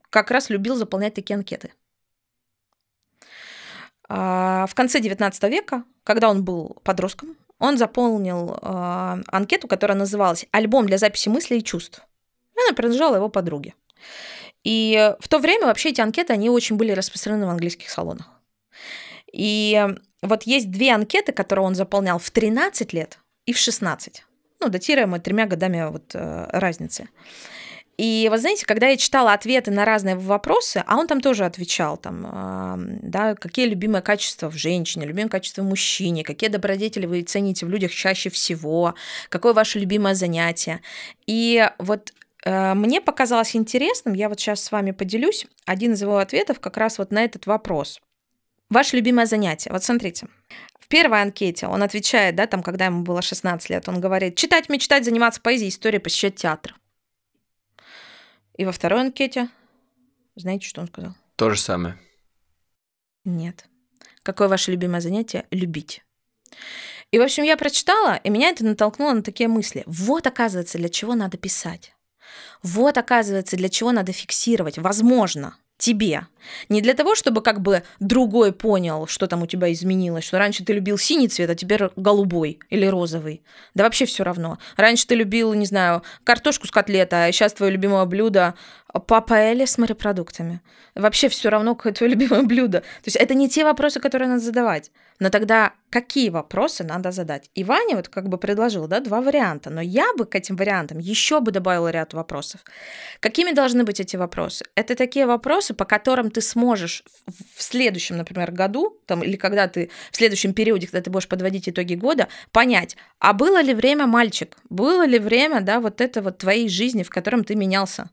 как 0.09 0.31
раз 0.31 0.49
любил 0.49 0.77
заполнять 0.77 1.15
такие 1.15 1.35
анкеты. 1.35 1.73
А, 4.09 4.67
В 4.67 4.75
конце 4.75 5.01
XIX 5.01 5.51
века, 5.51 5.85
когда 6.03 6.31
он 6.31 6.45
был 6.45 6.79
подростком, 6.83 7.37
он 7.59 7.77
заполнил 7.77 8.59
а, 8.63 9.19
анкету, 9.27 9.69
которая 9.69 9.99
называлась 9.99 10.47
«Альбом 10.51 10.87
для 10.87 10.97
записи 10.97 11.29
мыслей 11.29 11.59
и 11.59 11.65
чувств». 11.65 12.01
Она 12.57 12.75
принадлежала 12.75 13.17
его 13.17 13.29
подруге. 13.29 13.75
И 14.65 15.15
в 15.21 15.29
то 15.29 15.39
время 15.39 15.67
вообще 15.67 15.91
эти 15.91 16.01
анкеты, 16.01 16.33
они 16.33 16.51
очень 16.51 16.77
были 16.77 16.93
распространены 16.93 17.47
в 17.47 17.51
английских 17.51 17.91
салонах. 17.91 18.31
И 19.33 19.87
вот 20.23 20.45
есть 20.45 20.71
две 20.71 20.93
анкеты, 20.93 21.33
которые 21.33 21.67
он 21.67 21.75
заполнял 21.75 22.19
в 22.19 22.31
13 22.31 22.93
лет 22.93 23.19
и 23.47 23.53
в 23.53 23.59
16. 23.59 24.25
Ну, 24.61 24.69
датируемые 24.69 25.21
тремя 25.21 25.47
годами 25.47 25.91
вот, 25.91 26.15
э, 26.15 26.47
разницы. 26.51 27.09
И 27.97 28.29
вы 28.31 28.39
знаете, 28.39 28.67
когда 28.67 28.89
я 28.89 28.97
читала 28.97 29.33
ответы 29.33 29.71
на 29.71 29.85
разные 29.85 30.17
вопросы, 30.17 30.83
а 30.87 30.97
он 30.97 31.07
там 31.07 31.21
тоже 31.21 31.45
отвечал, 31.45 31.97
там, 31.97 32.27
э, 32.27 32.99
да, 33.03 33.35
какие 33.35 33.67
любимые 33.67 34.03
качества 34.03 34.51
в 34.51 34.57
женщине, 34.57 35.07
любимые 35.07 35.31
качества 35.31 35.63
в 35.63 35.67
мужчине, 35.67 36.25
какие 36.25 36.51
добродетели 36.51 37.07
вы 37.07 37.23
цените 37.23 37.67
в 37.67 37.69
людях 37.69 37.93
чаще 37.93 38.31
всего, 38.31 38.95
какое 39.29 39.53
ваше 39.53 39.79
любимое 39.79 40.15
занятие. 40.15 40.81
И 41.27 41.69
вот 41.79 42.13
мне 42.45 43.01
показалось 43.01 43.57
интересным, 43.57 44.15
я 44.15 44.29
вот 44.29 44.39
сейчас 44.39 44.63
с 44.63 44.71
вами 44.71 44.91
поделюсь, 44.91 45.47
один 45.65 45.95
из 45.95 46.03
его 46.03 46.19
ответов 46.19 46.61
как 46.61 46.77
раз 46.77 46.99
вот 46.99 47.11
на 47.11 47.25
этот 47.25 47.47
вопрос. 47.47 48.01
Ваше 48.69 48.97
любимое 48.97 49.27
занятие. 49.27 49.71
Вот 49.71 49.85
смотрите. 49.85 50.29
В 50.79 50.89
первой 50.89 51.23
анкете 51.23 51.67
он 51.67 51.83
отвечает, 51.83 52.37
да, 52.37 52.47
там, 52.47 52.63
когда 52.63 52.87
ему 52.87 53.03
было 53.03 53.23
16 53.23 53.71
лет, 53.71 53.89
он 53.89 54.01
говорит, 54.01 54.37
читать, 54.37 54.69
мечтать, 54.69 55.05
заниматься 55.05 55.41
поэзией, 55.41 55.71
историей, 55.71 56.01
посещать 56.01 56.37
театр. 56.37 56.75
И 58.57 58.65
во 58.65 58.73
второй 58.73 59.01
анкете, 59.01 59.49
знаете, 60.37 60.67
что 60.67 60.83
он 60.83 60.89
сказал? 60.89 61.15
То 61.37 61.51
же 61.51 61.61
самое. 61.61 61.99
Нет. 63.25 63.67
Какое 64.23 64.49
ваше 64.49 64.71
любимое 64.71 65.01
занятие? 65.01 65.47
Любить. 65.51 66.05
И, 67.11 67.19
в 67.19 67.23
общем, 67.23 67.45
я 67.45 67.57
прочитала, 67.57 68.17
и 68.17 68.29
меня 68.29 68.51
это 68.51 68.65
натолкнуло 68.65 69.13
на 69.13 69.23
такие 69.23 69.49
мысли. 69.49 69.83
Вот, 69.87 70.27
оказывается, 70.27 70.79
для 70.79 70.89
чего 70.89 71.15
надо 71.15 71.39
писать. 71.39 71.95
Вот, 72.63 72.99
оказывается, 72.99 73.57
для 73.57 73.69
чего 73.69 73.93
надо 73.93 74.13
фиксировать. 74.13 74.79
Возможно, 74.79 75.57
тебе. 75.77 76.27
Не 76.69 76.81
для 76.81 76.95
того, 76.95 77.15
чтобы 77.15 77.43
как 77.43 77.61
бы 77.61 77.83
другой 77.99 78.53
понял, 78.53 79.07
что 79.07 79.27
там 79.27 79.43
у 79.43 79.47
тебя 79.47 79.73
изменилось, 79.73 80.25
что 80.25 80.39
раньше 80.39 80.65
ты 80.65 80.73
любил 80.73 80.99
синий 80.99 81.29
цвет, 81.29 81.51
а 81.51 81.55
теперь 81.55 81.91
голубой 81.97 82.61
или 82.71 82.87
розовый. 82.87 83.43
Да 83.75 83.85
вообще 83.85 84.07
все 84.07 84.25
равно. 84.25 84.59
Раньше 84.77 85.07
ты 85.07 85.15
любил, 85.15 85.53
не 85.55 85.67
знаю, 85.67 86.03
картошку 86.23 86.67
с 86.67 86.71
котлета, 86.71 87.25
а 87.25 87.33
сейчас 87.33 87.55
твое 87.55 87.73
любимое 87.73 88.05
блюдо 88.05 88.55
папаэля 89.07 89.67
с 89.67 89.77
морепродуктами. 89.77 90.61
Вообще 90.95 91.29
все 91.29 91.49
равно, 91.49 91.75
какое 91.75 91.93
твое 91.93 92.13
любимое 92.13 92.43
блюдо. 92.43 92.81
То 92.81 93.07
есть 93.07 93.17
это 93.17 93.35
не 93.35 93.49
те 93.49 93.65
вопросы, 93.65 94.01
которые 94.01 94.29
надо 94.29 94.41
задавать. 94.41 94.93
Но 95.19 95.31
тогда 95.31 95.73
какие 95.95 96.31
вопросы 96.31 96.83
надо 96.83 97.13
задать. 97.13 97.51
И 97.55 97.63
Ваня 97.63 97.95
вот 97.95 98.09
как 98.09 98.29
бы 98.29 98.37
предложил, 98.37 98.89
да, 98.89 98.99
два 98.99 99.21
варианта, 99.21 99.71
но 99.71 99.81
я 99.81 100.13
бы 100.19 100.25
к 100.25 100.35
этим 100.35 100.57
вариантам 100.57 100.99
еще 100.99 101.39
бы 101.39 101.53
добавила 101.53 101.93
ряд 101.93 102.15
вопросов. 102.15 102.65
Какими 103.21 103.53
должны 103.53 103.85
быть 103.85 104.01
эти 104.01 104.17
вопросы? 104.17 104.65
Это 104.75 104.97
такие 104.97 105.25
вопросы, 105.25 105.73
по 105.73 105.85
которым 105.85 106.33
ты 106.33 106.41
сможешь 106.41 107.05
в 107.57 107.63
следующем, 107.63 108.17
например, 108.17 108.51
году, 108.51 108.99
там, 109.07 109.23
или 109.23 109.37
когда 109.37 109.69
ты 109.69 109.89
в 110.11 110.17
следующем 110.17 110.53
периоде, 110.53 110.89
когда 110.89 111.01
ты 111.01 111.11
будешь 111.11 111.29
подводить 111.29 111.69
итоги 111.69 111.95
года, 111.95 112.27
понять, 112.51 112.97
а 113.21 113.33
было 113.33 113.63
ли 113.63 113.73
время 113.73 114.07
мальчик, 114.07 114.57
было 114.71 115.07
ли 115.07 115.21
время, 115.21 115.61
да, 115.61 115.79
вот 115.79 116.01
это 116.01 116.23
вот 116.23 116.39
твоей 116.39 116.69
жизни, 116.69 117.05
в 117.05 117.11
котором 117.11 117.45
ты 117.45 117.55
менялся. 117.55 118.11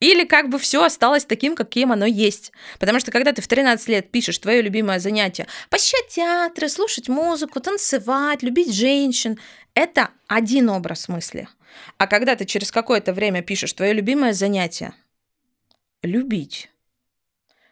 Или 0.00 0.24
как 0.24 0.48
бы 0.48 0.58
все 0.58 0.82
осталось 0.82 1.24
таким, 1.24 1.54
каким 1.54 1.92
оно 1.92 2.06
есть. 2.06 2.52
Потому 2.78 3.00
что 3.00 3.10
когда 3.10 3.32
ты 3.32 3.42
в 3.42 3.48
13 3.48 3.88
лет 3.88 4.10
пишешь 4.10 4.38
твое 4.38 4.62
любимое 4.62 4.98
занятие, 4.98 5.46
посещать 5.70 6.08
театры, 6.08 6.68
слушать 6.68 7.08
музыку, 7.08 7.60
танцевать, 7.60 8.42
любить 8.42 8.72
женщин, 8.72 9.38
это 9.74 10.10
один 10.26 10.68
образ 10.70 11.08
мысли. 11.08 11.48
А 11.98 12.06
когда 12.06 12.36
ты 12.36 12.44
через 12.44 12.70
какое-то 12.70 13.12
время 13.12 13.42
пишешь 13.42 13.72
твое 13.72 13.92
любимое 13.92 14.32
занятие, 14.32 14.94
любить, 16.02 16.70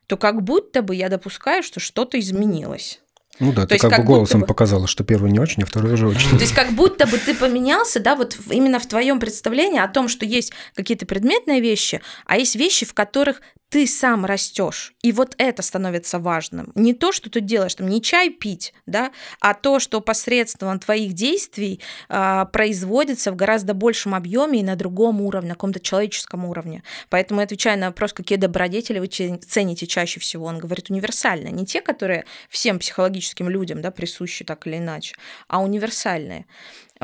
то 0.07 0.17
как 0.17 0.43
будто 0.43 0.83
бы 0.83 0.95
я 0.95 1.09
допускаю, 1.09 1.63
что 1.63 1.81
что-то 1.81 2.19
изменилось. 2.19 3.01
Ну 3.41 3.53
да, 3.53 3.62
То 3.62 3.69
ты 3.69 3.75
есть 3.75 3.83
как, 3.83 3.91
как 3.91 4.00
бы 4.00 4.07
голосом 4.07 4.41
бы- 4.43 4.47
показала, 4.47 4.87
что 4.87 5.05
первый 5.05 5.31
не 5.31 5.41
очень, 5.41 5.62
а 5.62 5.67
второй 5.67 5.95
уже 5.95 6.07
очень. 6.09 6.31
То 6.31 6.37
есть 6.37 6.55
как 6.55 6.71
будто 6.73 7.07
бы 7.07 7.19
ты 7.19 7.35
поменялся, 7.35 8.00
да, 8.00 8.14
вот 8.14 8.37
именно 8.50 8.79
в 8.79 8.87
твоем 8.87 9.19
представлении 9.19 9.81
о 9.81 9.88
том, 9.88 10.09
что 10.09 10.25
есть 10.25 10.53
какие-то 10.75 11.07
предметные 11.07 11.61
вещи, 11.61 12.00
а 12.26 12.37
есть 12.38 12.55
вещи, 12.57 12.87
в 12.87 12.95
которых 12.95 13.41
ты 13.75 13.88
сам 13.88 14.25
растешь. 14.25 14.95
И 15.02 15.11
вот 15.11 15.35
это 15.37 15.61
становится 15.61 16.21
важным. 16.21 16.71
Не 16.76 16.95
то, 16.95 17.11
что 17.11 17.28
ты 17.28 17.40
делаешь, 17.40 17.75
там, 17.75 17.88
не 17.88 18.00
чай 18.00 18.31
пить, 18.31 18.73
да, 18.87 19.11
а 19.40 19.52
то, 19.52 19.81
что 19.81 20.00
посредством 20.00 20.78
твоих 20.78 21.12
действий 21.12 21.81
а, 22.09 22.45
производится 22.45 23.33
в 23.33 23.35
гораздо 23.35 23.75
большем 23.75 24.14
объеме 24.14 24.61
и 24.61 24.62
на 24.62 24.76
другом 24.76 25.21
уровне, 25.21 25.49
на 25.49 25.54
каком-то 25.54 25.81
человеческом 25.81 26.45
уровне. 26.45 26.85
Поэтому, 27.09 27.40
отвечая 27.40 27.76
на 27.76 27.88
вопрос, 27.88 28.12
какие 28.12 28.38
добродетели 28.38 29.00
вы 29.00 29.09
цените 29.09 29.88
чаще 29.88 30.21
всего, 30.21 30.47
он 30.47 30.61
говорит 30.61 30.90
универсально. 30.90 31.49
Не 31.49 31.66
те, 31.66 31.81
которые 31.81 32.26
всем 32.49 32.78
психологическим 32.78 33.49
людям 33.49 33.83
да, 33.83 33.90
присущи 33.90 34.45
так 34.45 34.69
или 34.69 34.76
иначе, 34.76 35.16
а 35.49 35.61
универсальные. 35.61 36.47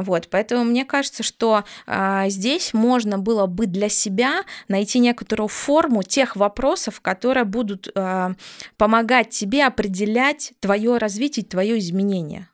Вот, 0.03 0.29
поэтому 0.31 0.65
мне 0.65 0.85
кажется, 0.85 1.23
что 1.23 1.65
а, 1.87 2.29
здесь 2.29 2.73
можно 2.73 3.19
было 3.19 3.47
бы 3.47 3.67
для 3.67 3.89
себя 3.89 4.45
найти 4.69 4.99
некоторую 4.99 5.49
форму 5.49 6.03
тех 6.03 6.37
вопросов, 6.37 7.01
которые 7.01 7.45
будут 7.45 7.89
а, 7.95 8.33
помогать 8.77 9.31
тебе 9.31 9.65
определять 9.65 10.53
твое 10.61 10.99
развитие, 10.99 11.45
твое 11.45 11.79
изменение. 11.79 12.49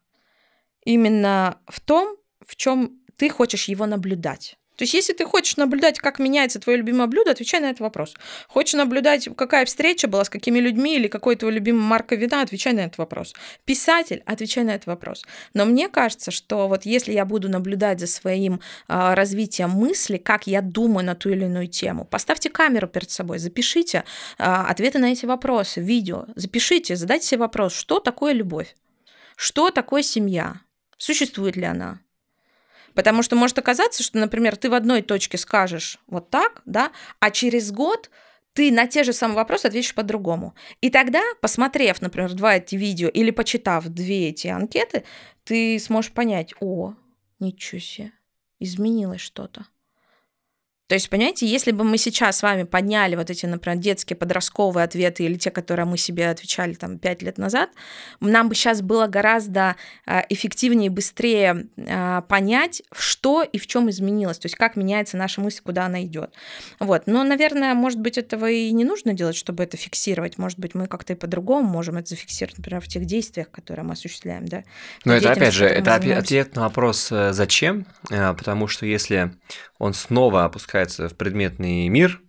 Именно 0.85 1.59
в 1.67 1.81
том, 1.81 2.17
в 2.47 2.57
чем 2.57 3.01
ты 3.17 3.29
хочешь 3.31 3.69
его 3.69 3.87
наблюдать. 3.87 4.59
То 4.77 4.85
есть, 4.85 4.95
если 4.95 5.13
ты 5.13 5.25
хочешь 5.25 5.57
наблюдать, 5.57 5.99
как 5.99 6.19
меняется 6.19 6.61
твое 6.61 6.79
любимое 6.79 7.07
блюдо, 7.07 7.31
отвечай 7.31 7.61
на 7.61 7.67
этот 7.67 7.81
вопрос. 7.81 8.15
Хочешь 8.49 8.75
наблюдать, 8.75 9.29
какая 9.37 9.65
встреча 9.65 10.07
была, 10.07 10.25
с 10.25 10.31
какими 10.31 10.59
людьми 10.59 10.97
или 10.97 11.09
какой 11.09 11.37
твой 11.37 11.53
любимый 11.53 11.81
марка 11.83 12.15
вина, 12.15 12.43
отвечай 12.43 12.73
на 12.73 12.81
этот 12.81 12.99
вопрос. 12.99 13.35
Писатель, 13.65 14.23
отвечай 14.27 14.65
на 14.65 14.75
этот 14.75 14.87
вопрос. 14.87 15.25
Но 15.55 15.65
мне 15.65 15.89
кажется, 15.89 16.31
что 16.31 16.69
вот 16.69 16.85
если 16.85 17.13
я 17.13 17.25
буду 17.25 17.49
наблюдать 17.49 18.01
за 18.01 18.07
своим 18.07 18.61
а, 18.89 19.15
развитием 19.15 19.71
мысли, 19.71 20.19
как 20.19 20.47
я 20.47 20.61
думаю 20.61 21.07
на 21.07 21.15
ту 21.15 21.31
или 21.31 21.45
иную 21.45 21.69
тему, 21.69 22.05
поставьте 22.05 22.51
камеру 22.51 22.87
перед 22.87 23.11
собой, 23.11 23.39
запишите 23.39 24.05
а, 24.39 24.67
ответы 24.67 24.99
на 24.99 25.13
эти 25.13 25.25
вопросы, 25.27 25.81
видео, 25.81 26.27
запишите, 26.35 26.97
задайте 26.97 27.27
себе 27.27 27.41
вопрос, 27.41 27.75
что 27.75 28.01
такое 28.01 28.33
любовь, 28.33 28.77
что 29.37 29.71
такое 29.71 30.03
семья, 30.03 30.61
существует 30.99 31.57
ли 31.57 31.65
она, 31.65 32.01
Потому 32.97 33.23
что 33.23 33.37
может 33.37 33.59
оказаться, 33.59 34.03
что, 34.03 34.19
например, 34.19 34.57
ты 34.57 34.71
в 34.71 34.75
одной 34.75 35.03
точке 35.03 35.37
скажешь 35.37 35.99
вот 36.07 36.31
так, 36.31 36.63
да, 36.65 36.93
а 37.21 37.31
через 37.31 37.71
год 37.71 38.11
ты 38.55 38.73
на 38.73 38.87
те 38.87 39.05
же 39.05 39.13
самые 39.13 39.37
вопросы 39.37 39.67
ответишь 39.67 39.95
по-другому. 39.95 40.55
И 40.81 40.89
тогда, 40.89 41.23
посмотрев, 41.43 42.01
например, 42.01 42.33
два 42.33 42.57
эти 42.57 42.75
видео 42.75 43.09
или 43.09 43.31
почитав 43.31 43.87
две 43.89 44.31
эти 44.31 44.47
анкеты, 44.49 45.05
ты 45.45 45.79
сможешь 45.79 46.11
понять, 46.11 46.55
о, 46.59 46.95
ничего 47.39 47.81
себе, 47.81 48.13
изменилось 48.61 49.21
что-то. 49.21 49.67
То 50.89 50.95
есть, 50.95 51.11
понимаете, 51.11 51.47
если 51.47 51.73
бы 51.73 51.85
мы 51.85 51.99
сейчас 51.99 52.39
с 52.39 52.43
вами 52.43 52.63
подняли 52.63 53.17
вот 53.17 53.31
эти, 53.31 53.47
например, 53.47 53.79
детские 53.79 54.17
подростковые 54.17 54.85
ответы 54.85 55.25
или 55.25 55.35
те, 55.35 55.51
которые 55.51 55.87
мы 55.87 55.99
себе 55.99 56.29
отвечали 56.29 56.75
там 56.75 56.99
пять 56.99 57.23
лет 57.23 57.39
назад, 57.39 57.71
нам 58.21 58.49
бы 58.49 58.55
сейчас 58.55 58.83
было 58.83 59.07
гораздо 59.07 59.77
а, 60.07 60.25
эффективнее 60.29 60.87
и 60.87 60.91
быстрее 60.91 61.67
а, 61.77 62.23
понять, 62.23 62.83
что 62.93 63.43
и 63.43 63.59
в 63.59 63.67
чем 63.67 63.91
изменилось, 63.91 64.39
то 64.39 64.47
есть 64.47 64.57
как 64.57 64.77
меняется 64.77 65.17
наша 65.17 65.41
мысль, 65.41 65.61
куда 65.63 65.87
она 65.87 66.03
идет. 66.05 66.33
Вот. 66.79 67.07
Но, 67.07 67.25
наверное, 67.25 67.75
может 67.75 68.01
быть, 68.01 68.19
этого 68.19 68.51
и 68.51 68.71
не 68.71 68.85
нужно 68.85 69.13
делать, 69.13 69.37
чтобы 69.37 69.65
это 69.65 69.77
фиксировать. 69.77 70.39
Может 70.39 70.59
быть, 70.59 70.75
мы 70.75 70.87
как-то 70.87 71.15
и 71.15 71.17
по-другому 71.17 71.69
можем 71.69 71.97
это 71.97 72.11
зафиксировать, 72.11 72.59
например, 72.59 72.81
в 72.81 72.89
тех 72.89 73.05
действиях, 73.05 73.51
которые 73.51 73.85
мы 73.85 73.93
осуществляем, 73.93 74.47
да. 74.47 74.63
Но 75.05 75.15
это 75.15 75.33
опять 75.33 75.55
же, 75.55 75.67
это 75.67 75.95
ответ 75.95 76.55
на 76.55 76.63
вопрос 76.63 77.11
э, 77.11 77.33
«зачем?», 77.33 77.87
Э, 78.11 78.35
потому 78.35 78.69
что 78.69 78.87
если 78.87 79.33
он 79.79 79.95
снова 79.95 80.45
опускается 80.45 80.76
в 80.85 81.15
предметный 81.17 81.89
мир 81.89 82.21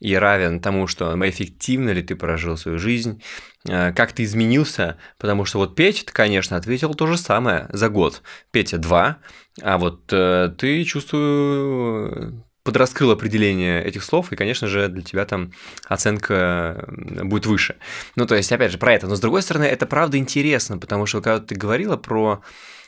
и 0.00 0.14
равен 0.14 0.60
тому, 0.60 0.86
что 0.86 1.14
эффективно 1.28 1.90
ли 1.90 2.02
ты 2.02 2.14
прожил 2.14 2.56
свою 2.56 2.78
жизнь, 2.78 3.22
э, 3.68 3.92
как 3.92 4.12
ты 4.12 4.22
изменился, 4.22 4.96
потому 5.18 5.44
что 5.44 5.58
вот 5.58 5.74
Петя, 5.74 6.04
конечно, 6.12 6.56
ответил 6.56 6.94
то 6.94 7.06
же 7.06 7.18
самое 7.18 7.68
за 7.72 7.88
год. 7.88 8.22
Петя 8.52 8.78
2, 8.78 9.18
а 9.62 9.78
вот 9.78 10.12
э, 10.12 10.52
ты, 10.56 10.84
чувствую, 10.84 12.44
подраскрыл 12.62 13.10
определение 13.10 13.82
этих 13.82 14.04
слов, 14.04 14.30
и, 14.30 14.36
конечно 14.36 14.68
же, 14.68 14.88
для 14.88 15.02
тебя 15.02 15.24
там 15.24 15.52
оценка 15.86 16.86
будет 17.22 17.46
выше. 17.46 17.76
Ну, 18.14 18.26
то 18.26 18.34
есть, 18.34 18.52
опять 18.52 18.72
же, 18.72 18.78
про 18.78 18.92
это. 18.92 19.06
Но, 19.06 19.16
с 19.16 19.20
другой 19.20 19.42
стороны, 19.42 19.64
это 19.64 19.86
правда 19.86 20.18
интересно, 20.18 20.78
потому 20.78 21.06
что, 21.06 21.22
когда 21.22 21.40
ты 21.40 21.54
говорила 21.54 21.96
про 21.96 22.42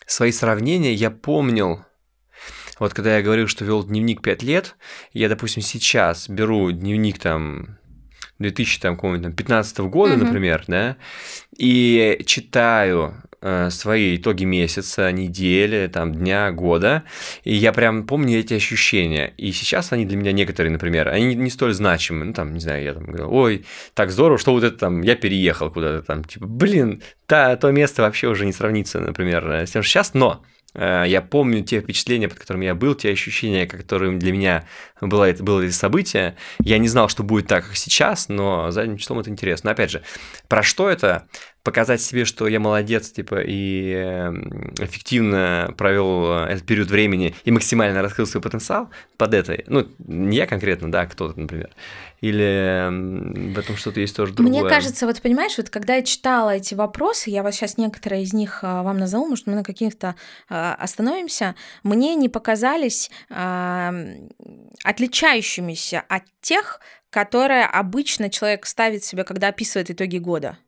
свои 0.07 0.33
сравнения, 0.33 0.93
я 0.93 1.11
помнил, 1.11 1.85
вот 2.81 2.93
когда 2.95 3.17
я 3.17 3.23
говорил, 3.23 3.47
что 3.47 3.65
вел 3.65 3.85
дневник 3.85 4.21
5 4.23 4.43
лет, 4.43 4.75
я, 5.13 5.29
допустим, 5.29 5.63
сейчас 5.63 6.29
беру 6.29 6.73
дневник 6.73 7.19
там 7.21 7.79
2015 8.41 9.79
года, 9.89 10.15
Мгм. 10.17 10.25
например, 10.27 10.65
да, 10.67 10.97
и 11.57 12.21
читаю 12.27 13.15
э, 13.43 13.71
свои 13.71 14.17
итоги 14.17 14.45
месяца, 14.45 15.11
недели, 15.13 15.87
там, 15.91 16.15
дня, 16.15 16.51
года, 16.53 17.05
и 17.43 17.55
я 17.55 17.73
прям 17.73 18.07
помню 18.07 18.39
эти 18.39 18.53
ощущения. 18.53 19.33
И 19.39 19.51
сейчас 19.53 19.93
они 19.93 20.05
для 20.05 20.19
меня 20.19 20.33
некоторые, 20.33 20.71
например, 20.71 21.09
они 21.09 21.25
не- 21.25 21.35
не 21.37 21.49
столь 21.51 21.73
значимы. 21.73 22.27
Ну, 22.27 22.33
там, 22.35 22.53
не 22.53 22.61
знаю, 22.61 22.85
я 22.85 22.93
там 22.93 23.05
говорю, 23.07 23.33
ой, 23.33 23.65
так 23.95 24.11
здорово, 24.11 24.37
что 24.39 24.53
вот 24.53 24.63
это 24.63 24.77
там, 24.77 25.01
я 25.01 25.17
переехал 25.17 25.71
куда-то 25.71 26.03
там, 26.05 26.23
типа, 26.23 26.45
блин, 26.45 27.03
та, 27.25 27.57
то 27.57 27.71
место 27.71 28.03
вообще 28.03 28.29
уже 28.29 28.45
не 28.45 28.53
сравнится, 28.53 29.01
например, 29.01 29.51
э, 29.51 29.67
с 29.67 29.71
тем, 29.71 29.83
что 29.83 29.91
сейчас, 29.93 30.13
но 30.13 30.43
я 30.75 31.21
помню 31.21 31.65
те 31.65 31.81
впечатления, 31.81 32.29
под 32.29 32.39
которыми 32.39 32.65
я 32.65 32.75
был, 32.75 32.95
те 32.95 33.11
ощущения, 33.11 33.67
которые 33.67 34.17
для 34.17 34.33
меня 34.33 34.65
было 35.00 35.25
это, 35.25 35.43
было 35.43 35.62
это 35.62 35.73
событие. 35.73 36.37
Я 36.62 36.79
не 36.79 36.89
знал, 36.89 37.09
что 37.09 37.23
будет 37.23 37.47
так, 37.47 37.67
как 37.67 37.77
сейчас, 37.77 38.29
но 38.29 38.71
задним 38.71 38.99
числом 38.99 39.19
это 39.21 39.31
интересно. 39.31 39.69
Но 39.69 39.73
опять 39.73 39.91
же, 39.91 40.03
про 40.49 40.62
что 40.62 40.89
это? 40.89 41.27
Показать 41.62 42.00
себе, 42.00 42.25
что 42.25 42.49
я 42.49 42.59
молодец, 42.59 43.11
типа, 43.11 43.43
и 43.43 43.93
э, 43.95 44.31
эффективно 44.79 45.75
провел 45.76 46.45
этот 46.45 46.64
период 46.64 46.90
времени 46.90 47.35
и 47.45 47.50
максимально 47.50 48.02
раскрыл 48.02 48.26
свой 48.26 48.43
потенциал 48.43 48.88
под 49.19 49.35
это. 49.35 49.62
Ну, 49.67 49.87
не 49.99 50.38
я 50.38 50.47
конкретно, 50.47 50.90
да, 50.90 51.07
кто-то, 51.07 51.38
например. 51.38 51.71
Или 52.21 52.87
м, 52.87 53.55
в 53.55 53.59
этом 53.59 53.76
что-то 53.76 54.00
есть 54.00 54.14
тоже 54.14 54.33
другое. 54.33 54.61
Мне 54.61 54.69
кажется, 54.69 55.07
вот 55.07 55.21
понимаешь, 55.23 55.57
вот 55.57 55.71
когда 55.71 55.97
я 55.97 56.02
читала 56.02 56.50
эти 56.50 56.75
вопросы, 56.75 57.31
я 57.31 57.43
вот 57.43 57.55
сейчас 57.55 57.79
некоторые 57.79 58.23
из 58.23 58.33
них 58.33 58.61
а, 58.62 58.83
вам 58.83 58.99
назову, 58.99 59.26
может, 59.26 59.47
мы 59.47 59.55
на 59.55 59.64
каких-то 59.64 60.14
а, 60.49 60.75
остановимся, 60.75 61.55
мне 61.83 62.14
не 62.14 62.29
показались 62.29 63.11
а, 63.31 63.95
отличающимися 64.85 66.05
от 66.09 66.23
тех, 66.40 66.81
которые 67.11 67.64
обычно 67.64 68.31
человек 68.31 68.67
ставит 68.67 69.02
себе, 69.05 69.25
когда 69.25 69.49
описывает 69.49 69.90
итоги 69.90 70.19
года. 70.19 70.59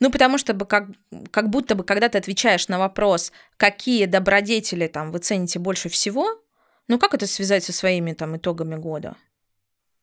Ну, 0.00 0.10
потому 0.10 0.38
что 0.38 0.54
бы 0.54 0.66
как, 0.66 0.86
как 1.30 1.50
будто 1.50 1.74
бы, 1.74 1.84
когда 1.84 2.08
ты 2.08 2.18
отвечаешь 2.18 2.68
на 2.68 2.78
вопрос, 2.78 3.32
какие 3.56 4.06
добродетели 4.06 4.86
там 4.86 5.12
вы 5.12 5.18
цените 5.18 5.58
больше 5.58 5.88
всего, 5.88 6.26
ну, 6.88 6.98
как 6.98 7.14
это 7.14 7.26
связать 7.26 7.64
со 7.64 7.72
своими 7.72 8.12
там 8.12 8.36
итогами 8.36 8.76
года? 8.76 9.16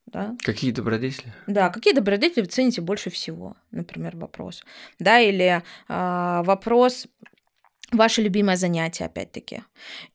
Да? 0.06 0.36
Какие 0.44 0.72
добродетели? 0.72 1.34
Да, 1.48 1.70
какие 1.70 1.94
добродетели 1.94 2.44
вы 2.44 2.50
цените 2.50 2.82
больше 2.82 3.10
всего, 3.10 3.56
например, 3.72 4.16
вопрос. 4.16 4.64
Да, 5.00 5.20
или 5.20 5.64
а, 5.88 6.44
вопрос 6.44 7.08
ваше 7.92 8.22
любимое 8.22 8.56
занятие, 8.56 9.06
опять-таки. 9.06 9.64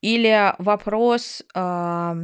Или 0.00 0.54
вопрос... 0.58 1.42
а, 1.54 2.16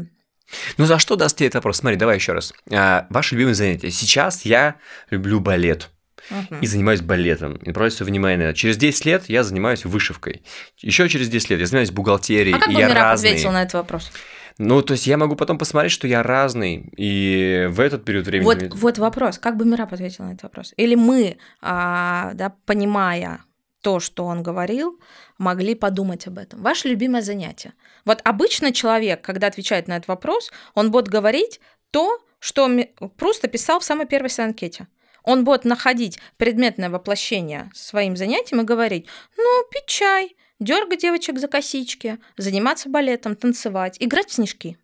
Ну, 0.78 0.86
за 0.86 0.98
что 0.98 1.16
даст 1.16 1.36
тебе 1.36 1.48
этот 1.48 1.56
вопрос? 1.56 1.78
Смотри, 1.78 1.98
давай 1.98 2.16
еще 2.16 2.32
раз. 2.32 2.54
А, 2.70 3.06
ваше 3.10 3.34
любимое 3.34 3.54
занятие. 3.54 3.90
Сейчас 3.90 4.44
я 4.44 4.76
люблю 5.10 5.40
балет. 5.40 5.90
Мгм. 6.30 6.60
и 6.60 6.66
занимаюсь 6.66 7.00
балетом. 7.00 7.56
И 7.56 7.68
направляю 7.68 7.90
свое 7.90 8.10
внимание. 8.10 8.54
Через 8.54 8.76
10 8.76 9.04
лет 9.04 9.24
я 9.28 9.44
занимаюсь 9.44 9.84
вышивкой. 9.84 10.42
Еще 10.78 11.08
через 11.08 11.28
10 11.28 11.50
лет 11.50 11.60
я 11.60 11.66
занимаюсь 11.66 11.90
бухгалтерией. 11.90 12.56
А 12.56 12.58
как 12.58 12.70
и 12.70 12.74
бы 12.74 12.80
я 12.80 12.94
разный. 12.94 13.30
ответил 13.30 13.52
на 13.52 13.62
этот 13.62 13.74
вопрос? 13.74 14.10
Ну, 14.58 14.80
то 14.80 14.92
есть 14.92 15.06
я 15.06 15.18
могу 15.18 15.36
потом 15.36 15.58
посмотреть, 15.58 15.92
что 15.92 16.08
я 16.08 16.22
разный. 16.22 16.90
И 16.96 17.66
в 17.68 17.80
этот 17.80 18.04
период 18.04 18.26
времени... 18.26 18.44
Вот, 18.44 18.74
вот 18.74 18.98
вопрос. 18.98 19.38
Как 19.38 19.56
бы 19.56 19.66
Мираб 19.66 19.92
ответил 19.92 20.24
на 20.24 20.30
этот 20.30 20.44
вопрос? 20.44 20.72
Или 20.78 20.94
мы, 20.94 21.36
а, 21.60 22.32
да, 22.34 22.54
понимая 22.64 23.40
то, 23.82 24.00
что 24.00 24.24
он 24.24 24.42
говорил, 24.42 24.98
могли 25.36 25.74
подумать 25.74 26.26
об 26.26 26.38
этом? 26.38 26.62
Ваше 26.62 26.88
любимое 26.88 27.22
занятие. 27.22 27.74
Вот 28.06 28.20
обычно 28.24 28.72
человек, 28.72 29.20
когда 29.20 29.46
отвечает 29.46 29.88
на 29.88 29.96
этот 29.96 30.08
вопрос, 30.08 30.50
он 30.74 30.90
будет 30.90 31.08
говорить 31.08 31.60
то, 31.90 32.18
что 32.38 32.68
просто 33.16 33.48
писал 33.48 33.80
в 33.80 33.84
самой 33.84 34.06
первой 34.06 34.30
своей 34.30 34.48
анкете. 34.48 34.86
Он 35.26 35.44
будет 35.44 35.64
находить 35.64 36.18
предметное 36.38 36.88
воплощение 36.88 37.68
своим 37.74 38.16
занятием 38.16 38.62
и 38.62 38.64
говорить, 38.64 39.06
ну, 39.36 39.64
пить 39.70 39.86
чай, 39.86 40.36
дергать 40.60 41.00
девочек 41.00 41.38
за 41.38 41.48
косички, 41.48 42.18
заниматься 42.38 42.88
балетом, 42.88 43.34
танцевать, 43.34 43.96
играть 43.98 44.30
в 44.30 44.32
снежки. 44.32 44.78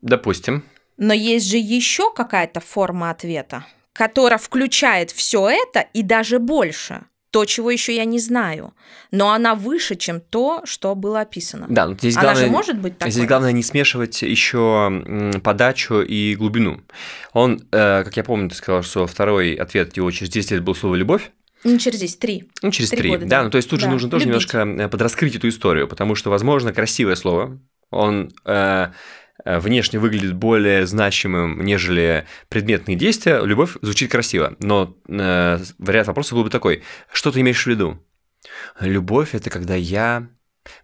Допустим. 0.00 0.64
Но 0.96 1.12
есть 1.12 1.46
же 1.46 1.58
еще 1.58 2.12
какая-то 2.12 2.60
форма 2.60 3.10
ответа, 3.10 3.66
которая 3.92 4.38
включает 4.38 5.10
все 5.10 5.48
это 5.48 5.80
и 5.92 6.02
даже 6.02 6.38
больше. 6.38 7.04
То, 7.32 7.46
чего 7.46 7.70
еще 7.70 7.96
я 7.96 8.04
не 8.04 8.18
знаю. 8.18 8.74
Но 9.10 9.32
она 9.32 9.54
выше, 9.54 9.96
чем 9.96 10.20
то, 10.20 10.60
что 10.64 10.94
было 10.94 11.22
описано. 11.22 11.66
Да, 11.68 11.86
но 11.86 11.94
здесь 11.94 12.14
она 12.14 12.24
главное... 12.24 12.44
же 12.44 12.50
может 12.50 12.78
быть 12.78 12.98
такой. 12.98 13.10
Здесь 13.10 13.26
главное 13.26 13.52
не 13.52 13.62
смешивать 13.62 14.20
еще 14.22 15.40
подачу 15.42 16.02
и 16.02 16.36
глубину. 16.36 16.82
Он, 17.32 17.60
э, 17.72 18.04
как 18.04 18.16
я 18.16 18.22
помню, 18.22 18.50
ты 18.50 18.54
сказал, 18.54 18.82
что 18.82 19.06
второй 19.06 19.54
ответ 19.54 19.96
его 19.96 20.10
через 20.10 20.30
10 20.30 20.50
лет 20.52 20.62
был 20.62 20.74
слово 20.74 20.94
«любовь». 20.94 21.32
Не 21.64 21.78
через 21.78 21.98
здесь, 21.98 22.16
три. 22.16 22.50
Ну, 22.60 22.70
через 22.70 22.90
Три 22.90 23.08
года, 23.08 23.24
да, 23.24 23.38
да. 23.38 23.44
ну 23.44 23.50
то 23.50 23.56
есть 23.56 23.70
тут 23.70 23.80
же 23.80 23.86
Да, 23.86 23.92
нужно 23.92 24.10
тоже 24.10 24.26
любить. 24.26 24.52
немножко 24.52 24.84
э, 24.84 24.88
подраскрыть 24.88 25.36
эту 25.36 25.48
историю, 25.48 25.88
потому 25.88 26.14
что, 26.14 26.28
возможно, 26.28 26.72
красивое 26.72 27.14
слово, 27.14 27.58
он 27.90 28.32
э, 28.44 28.88
внешне 29.44 29.98
выглядит 29.98 30.34
более 30.34 30.86
значимым, 30.86 31.64
нежели 31.64 32.26
предметные 32.48 32.96
действия. 32.96 33.40
Любовь 33.42 33.76
звучит 33.82 34.10
красиво, 34.10 34.56
но 34.58 34.96
э, 35.08 35.58
вариант 35.78 36.08
вопроса 36.08 36.34
был 36.34 36.44
бы 36.44 36.50
такой: 36.50 36.82
что 37.12 37.32
ты 37.32 37.40
имеешь 37.40 37.62
в 37.62 37.66
виду? 37.66 37.98
Любовь 38.80 39.34
это 39.34 39.50
когда 39.50 39.74
я 39.74 40.28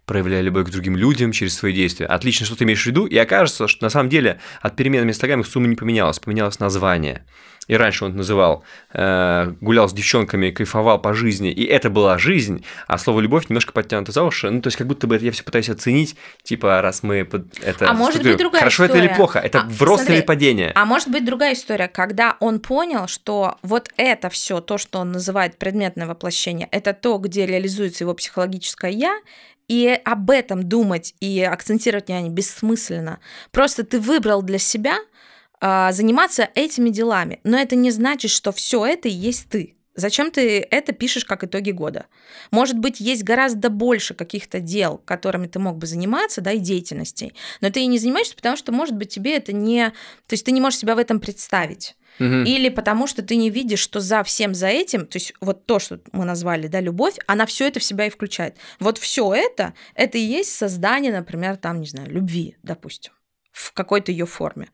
проявляю 0.05 0.43
любовь 0.43 0.67
к 0.67 0.71
другим 0.71 0.95
людям 0.97 1.31
через 1.31 1.55
свои 1.55 1.73
действия. 1.73 2.05
Отлично, 2.05 2.45
что 2.45 2.55
ты 2.55 2.65
имеешь 2.65 2.83
в 2.83 2.85
виду? 2.85 3.05
И 3.05 3.17
окажется, 3.17 3.67
что 3.67 3.85
на 3.85 3.89
самом 3.89 4.09
деле 4.09 4.39
от 4.61 4.75
перемен 4.75 5.07
местами 5.07 5.41
сумма 5.43 5.67
не 5.67 5.75
поменялась, 5.75 6.19
поменялось 6.19 6.59
название. 6.59 7.25
И 7.69 7.75
раньше 7.75 8.03
он 8.05 8.15
называл, 8.15 8.63
э, 8.93 9.53
гулял 9.61 9.87
с 9.87 9.93
девчонками, 9.93 10.49
кайфовал 10.49 10.99
по 10.99 11.13
жизни, 11.13 11.51
и 11.51 11.63
это 11.63 11.91
была 11.91 12.17
жизнь, 12.17 12.65
а 12.87 12.97
слово 12.97 13.21
любовь 13.21 13.47
немножко 13.47 13.71
подтянуто 13.71 14.11
за 14.11 14.23
уши. 14.23 14.49
Ну, 14.49 14.59
то 14.61 14.67
есть, 14.67 14.77
как 14.77 14.87
будто 14.87 15.05
бы 15.05 15.15
это 15.15 15.25
я 15.25 15.31
все 15.31 15.43
пытаюсь 15.43 15.69
оценить, 15.69 16.15
типа, 16.41 16.81
раз 16.81 17.03
мы 17.03 17.23
под 17.25 17.45
это. 17.61 17.87
А 17.87 17.93
может 17.93 18.23
быть, 18.23 18.37
другая 18.37 18.61
Хорошо 18.61 18.85
это 18.85 18.97
или 18.97 19.01
история. 19.03 19.15
плохо? 19.15 19.39
Это 19.39 19.59
А, 19.59 19.85
рост 19.85 20.03
смотри, 20.03 20.15
или 20.17 20.25
падение? 20.25 20.71
А 20.73 20.85
может 20.85 21.09
быть 21.09 21.23
другая 21.23 21.53
история, 21.53 21.87
когда 21.87 22.37
он 22.39 22.59
понял, 22.59 23.07
что 23.07 23.57
вот 23.61 23.89
это 23.97 24.29
все, 24.29 24.61
то, 24.61 24.79
что 24.79 24.97
он 24.99 25.11
называет 25.11 25.57
предметное 25.57 26.07
воплощение, 26.07 26.67
это 26.71 26.93
то, 26.93 27.19
где 27.19 27.45
реализуется 27.45 28.03
его 28.03 28.15
психологическое 28.15 28.91
я, 28.91 29.15
и 29.67 29.87
об 30.03 30.31
этом 30.31 30.67
думать 30.67 31.13
и 31.19 31.41
акцентировать 31.43 32.07
внимание 32.07 32.31
бессмысленно. 32.31 33.19
Просто 33.51 33.83
ты 33.85 33.99
выбрал 33.99 34.41
для 34.41 34.57
себя 34.57 34.97
заниматься 35.61 36.49
этими 36.55 36.89
делами, 36.89 37.39
но 37.43 37.57
это 37.57 37.75
не 37.75 37.91
значит, 37.91 38.31
что 38.31 38.51
все 38.51 38.85
это 38.85 39.07
и 39.07 39.11
есть 39.11 39.49
ты. 39.49 39.75
Зачем 39.99 40.31
ты 40.31 40.59
это 40.59 40.93
пишешь 40.93 41.25
как 41.25 41.43
итоги 41.43 41.71
года? 41.71 42.05
Может 42.51 42.77
быть, 42.79 43.01
есть 43.01 43.23
гораздо 43.23 43.69
больше 43.69 44.13
каких-то 44.13 44.61
дел, 44.61 45.01
которыми 45.03 45.47
ты 45.47 45.59
мог 45.59 45.77
бы 45.77 45.87
заниматься, 45.87 46.39
да, 46.39 46.53
и 46.53 46.59
деятельностей, 46.59 47.33
но 47.59 47.69
ты 47.69 47.81
и 47.81 47.87
не 47.87 47.99
занимаешься, 47.99 48.35
потому 48.35 48.55
что, 48.55 48.71
может 48.71 48.95
быть, 48.95 49.09
тебе 49.09 49.35
это 49.35 49.51
не... 49.51 49.89
То 50.27 50.33
есть 50.33 50.45
ты 50.45 50.51
не 50.51 50.61
можешь 50.61 50.79
себя 50.79 50.95
в 50.95 50.99
этом 50.99 51.19
представить. 51.19 51.97
Мгм. 52.17 52.45
Или 52.45 52.69
потому 52.69 53.07
что 53.07 53.21
ты 53.21 53.35
не 53.35 53.49
видишь, 53.49 53.79
что 53.79 53.99
за 53.99 54.23
всем 54.23 54.53
за 54.53 54.67
этим, 54.67 55.05
то 55.05 55.17
есть 55.17 55.33
вот 55.41 55.65
то, 55.65 55.79
что 55.79 55.99
мы 56.11 56.25
назвали, 56.25 56.67
да, 56.67 56.79
любовь, 56.79 57.15
она 57.27 57.45
все 57.45 57.67
это 57.67 57.79
в 57.79 57.83
себя 57.83 58.07
и 58.07 58.09
включает. 58.09 58.55
Вот 58.79 58.97
все 58.97 59.33
это, 59.33 59.73
это 59.95 60.17
и 60.17 60.21
есть 60.21 60.55
создание, 60.55 61.11
например, 61.11 61.57
там, 61.57 61.81
не 61.81 61.87
знаю, 61.87 62.09
любви, 62.09 62.57
допустим 62.63 63.13
в 63.59 63.73
какой-то 63.73 64.11
ее 64.11 64.25
форме. 64.25 64.69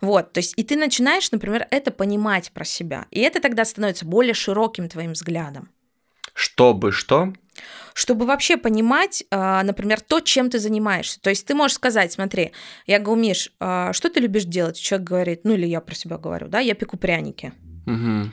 Вот, 0.00 0.32
то 0.32 0.38
есть 0.38 0.54
и 0.56 0.64
ты 0.64 0.76
начинаешь, 0.76 1.30
например, 1.30 1.66
это 1.70 1.90
понимать 1.90 2.52
про 2.52 2.64
себя, 2.64 3.06
и 3.10 3.20
это 3.20 3.40
тогда 3.40 3.64
становится 3.64 4.06
более 4.06 4.34
широким 4.34 4.88
твоим 4.88 5.12
взглядом 5.12 5.68
Чтобы 6.34 6.92
что? 6.92 7.32
чтобы 7.92 8.24
вообще 8.24 8.56
понимать, 8.56 9.24
а, 9.30 9.62
например, 9.62 10.00
то, 10.00 10.20
чем 10.20 10.48
ты 10.48 10.58
занимаешься. 10.58 11.20
То 11.20 11.28
есть 11.28 11.46
ты 11.46 11.54
можешь 11.54 11.74
сказать, 11.74 12.12
смотри, 12.12 12.52
я 12.86 12.98
говорю, 12.98 13.20
Миш, 13.20 13.52
а, 13.60 13.92
что 13.92 14.08
ты 14.08 14.20
любишь 14.20 14.44
делать? 14.44 14.80
Человек 14.80 15.06
говорит, 15.06 15.40
ну 15.44 15.52
или 15.52 15.66
я 15.66 15.80
про 15.80 15.94
себя 15.94 16.16
говорю, 16.16 16.48
да, 16.48 16.60
я 16.60 16.74
пеку 16.74 16.96
пряники. 16.96 17.52
Мгм. 17.84 18.32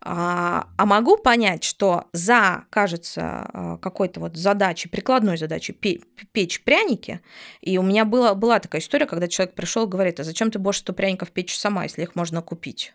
А, 0.00 0.68
а 0.76 0.86
могу 0.86 1.16
понять, 1.16 1.64
что 1.64 2.04
за, 2.12 2.64
кажется, 2.70 3.20
а, 3.52 3.76
какой-то 3.78 4.20
вот 4.20 4.36
задачей, 4.36 4.88
прикладной 4.88 5.36
задачей 5.36 5.72
пе- 5.72 6.00
печь 6.32 6.62
пряники, 6.62 7.20
и 7.60 7.78
у 7.78 7.82
меня 7.82 8.04
была, 8.04 8.34
была 8.34 8.60
такая 8.60 8.80
история, 8.80 9.06
когда 9.06 9.28
человек 9.28 9.54
пришел 9.54 9.86
и 9.86 9.88
говорит, 9.88 10.20
а 10.20 10.24
зачем 10.24 10.50
ты 10.50 10.58
больше 10.58 10.80
100 10.80 10.92
пряников 10.92 11.30
печь 11.32 11.56
сама, 11.56 11.82
если 11.82 12.02
их 12.02 12.14
можно 12.14 12.42
купить? 12.42 12.94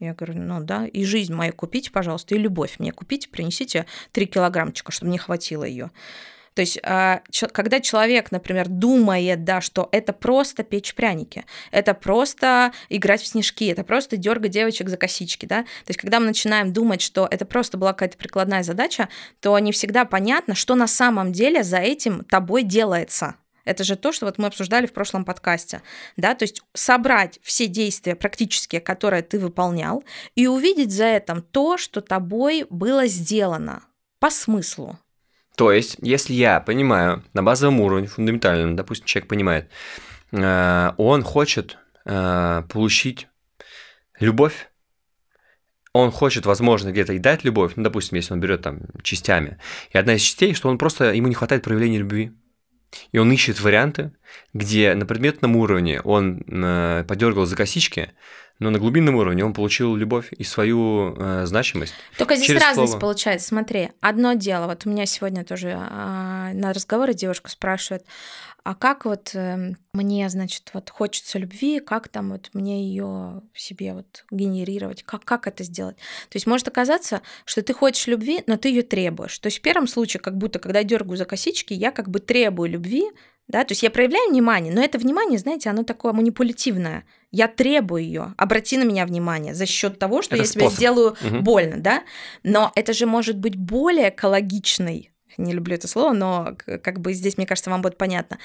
Я 0.00 0.14
говорю, 0.14 0.40
ну 0.40 0.62
да, 0.62 0.86
и 0.86 1.04
жизнь 1.04 1.34
мою 1.34 1.52
купите, 1.52 1.90
пожалуйста, 1.90 2.34
и 2.34 2.38
любовь 2.38 2.76
мне 2.78 2.92
купите, 2.92 3.28
принесите 3.28 3.84
3 4.12 4.26
килограммчика, 4.26 4.92
чтобы 4.92 5.10
мне 5.10 5.18
хватило 5.18 5.64
ее. 5.64 5.90
То 6.54 6.62
есть, 6.62 6.78
а, 6.82 7.22
когда 7.52 7.80
человек, 7.80 8.30
например, 8.30 8.68
думает, 8.68 9.44
да, 9.44 9.60
что 9.60 9.88
это 9.92 10.12
просто 10.12 10.62
печь 10.62 10.94
пряники, 10.94 11.44
это 11.70 11.94
просто 11.94 12.72
играть 12.88 13.22
в 13.22 13.26
снежки, 13.26 13.66
это 13.66 13.84
просто 13.84 14.16
дергать 14.16 14.52
девочек 14.52 14.88
за 14.88 14.96
косички, 14.96 15.46
да, 15.46 15.62
то 15.62 15.88
есть, 15.88 16.00
когда 16.00 16.20
мы 16.20 16.26
начинаем 16.26 16.72
думать, 16.72 17.00
что 17.00 17.28
это 17.30 17.44
просто 17.44 17.78
была 17.78 17.92
какая-то 17.92 18.16
прикладная 18.16 18.62
задача, 18.62 19.08
то 19.40 19.58
не 19.58 19.72
всегда 19.72 20.04
понятно, 20.04 20.54
что 20.54 20.74
на 20.74 20.86
самом 20.86 21.32
деле 21.32 21.62
за 21.62 21.78
этим 21.78 22.24
тобой 22.24 22.62
делается. 22.62 23.36
Это 23.68 23.84
же 23.84 23.96
то, 23.96 24.12
что 24.12 24.24
вот 24.24 24.38
мы 24.38 24.46
обсуждали 24.46 24.86
в 24.86 24.94
прошлом 24.94 25.26
подкасте, 25.26 25.82
да, 26.16 26.34
то 26.34 26.44
есть 26.44 26.62
собрать 26.72 27.38
все 27.42 27.66
действия 27.66 28.14
практические, 28.14 28.80
которые 28.80 29.22
ты 29.22 29.38
выполнял, 29.38 30.04
и 30.34 30.46
увидеть 30.46 30.90
за 30.90 31.04
этим 31.04 31.42
то, 31.42 31.76
что 31.76 32.00
тобой 32.00 32.66
было 32.70 33.06
сделано 33.06 33.82
по 34.20 34.30
смыслу. 34.30 34.98
То 35.58 35.72
есть, 35.72 35.96
если 36.00 36.34
я 36.34 36.60
понимаю 36.60 37.24
на 37.34 37.42
базовом 37.42 37.80
уровне, 37.80 38.06
фундаментальном, 38.06 38.76
допустим, 38.76 39.06
человек 39.06 39.28
понимает, 39.28 39.68
э, 40.30 40.92
он 40.96 41.24
хочет 41.24 41.78
э, 42.04 42.62
получить 42.68 43.26
любовь, 44.20 44.68
он 45.92 46.12
хочет, 46.12 46.46
возможно, 46.46 46.92
где-то 46.92 47.12
и 47.12 47.18
дать 47.18 47.42
любовь, 47.42 47.72
ну, 47.74 47.82
допустим, 47.82 48.14
если 48.14 48.34
он 48.34 48.38
берет 48.38 48.62
там 48.62 48.82
частями, 49.02 49.58
и 49.90 49.98
одна 49.98 50.14
из 50.14 50.20
частей, 50.20 50.54
что 50.54 50.68
он 50.68 50.78
просто, 50.78 51.12
ему 51.12 51.26
не 51.26 51.34
хватает 51.34 51.64
проявления 51.64 51.98
любви, 51.98 52.30
и 53.10 53.18
он 53.18 53.32
ищет 53.32 53.60
варианты, 53.60 54.12
где 54.54 54.94
на 54.94 55.06
предметном 55.06 55.56
уровне 55.56 56.00
он 56.02 56.44
э, 56.46 57.04
подергал 57.08 57.46
за 57.46 57.56
косички, 57.56 58.12
но 58.58 58.70
на 58.70 58.78
глубинном 58.78 59.14
уровне 59.16 59.44
он 59.44 59.54
получил 59.54 59.94
любовь 59.94 60.32
и 60.32 60.44
свою 60.44 61.14
э, 61.16 61.46
значимость. 61.46 61.94
Только 62.16 62.34
здесь 62.36 62.48
Через 62.48 62.62
разность 62.62 62.90
слово. 62.92 63.00
получается. 63.00 63.48
Смотри, 63.48 63.90
одно 64.00 64.32
дело, 64.34 64.66
вот 64.66 64.84
у 64.84 64.90
меня 64.90 65.06
сегодня 65.06 65.44
тоже 65.44 65.76
а, 65.78 66.52
на 66.52 66.72
разговоре 66.72 67.14
девушка 67.14 67.50
спрашивает, 67.50 68.04
а 68.64 68.74
как 68.74 69.04
вот 69.04 69.30
эм, 69.34 69.76
мне, 69.94 70.28
значит, 70.28 70.70
вот 70.74 70.90
хочется 70.90 71.38
любви, 71.38 71.80
как 71.80 72.08
там 72.08 72.30
вот 72.30 72.50
мне 72.52 72.86
ее 72.86 73.42
в 73.52 73.60
себе 73.60 73.94
вот 73.94 74.24
генерировать, 74.30 75.04
как, 75.04 75.24
как 75.24 75.46
это 75.46 75.64
сделать? 75.64 75.96
То 76.28 76.36
есть 76.36 76.46
может 76.46 76.68
оказаться, 76.68 77.22
что 77.44 77.62
ты 77.62 77.72
хочешь 77.72 78.06
любви, 78.08 78.42
но 78.46 78.56
ты 78.56 78.68
ее 78.68 78.82
требуешь. 78.82 79.38
То 79.38 79.46
есть 79.46 79.58
в 79.58 79.62
первом 79.62 79.86
случае, 79.86 80.20
как 80.20 80.36
будто, 80.36 80.58
когда 80.58 80.82
дергаю 80.82 81.16
за 81.16 81.24
косички, 81.24 81.72
я 81.72 81.90
как 81.92 82.10
бы 82.10 82.18
требую 82.18 82.68
любви, 82.68 83.06
да, 83.48 83.64
то 83.64 83.72
есть 83.72 83.82
я 83.82 83.90
проявляю 83.90 84.30
внимание, 84.30 84.72
но 84.72 84.82
это 84.82 84.98
внимание, 84.98 85.38
знаете, 85.38 85.70
оно 85.70 85.82
такое 85.82 86.12
манипулятивное. 86.12 87.04
Я 87.30 87.48
требую 87.48 88.02
ее, 88.04 88.34
обрати 88.36 88.76
на 88.76 88.84
меня 88.84 89.04
внимание 89.06 89.54
за 89.54 89.66
счет 89.66 89.98
того, 89.98 90.22
что 90.22 90.36
Это 90.36 90.44
я 90.44 90.48
тебе 90.50 90.60
способ. 90.62 90.76
сделаю 90.76 91.16
Мгм. 91.20 91.44
больно, 91.44 91.76
да? 91.78 92.02
Но 92.42 92.72
это 92.74 92.92
же 92.92 93.06
может 93.06 93.38
быть 93.38 93.56
более 93.56 94.10
экологичный, 94.10 95.10
не 95.38 95.52
люблю 95.52 95.74
это 95.74 95.86
слово, 95.88 96.12
но 96.12 96.56
как 96.82 97.00
бы 97.00 97.12
здесь, 97.12 97.36
мне 97.36 97.46
кажется, 97.46 97.70
вам 97.70 97.80
будет 97.82 97.96
понятно, 97.96 98.38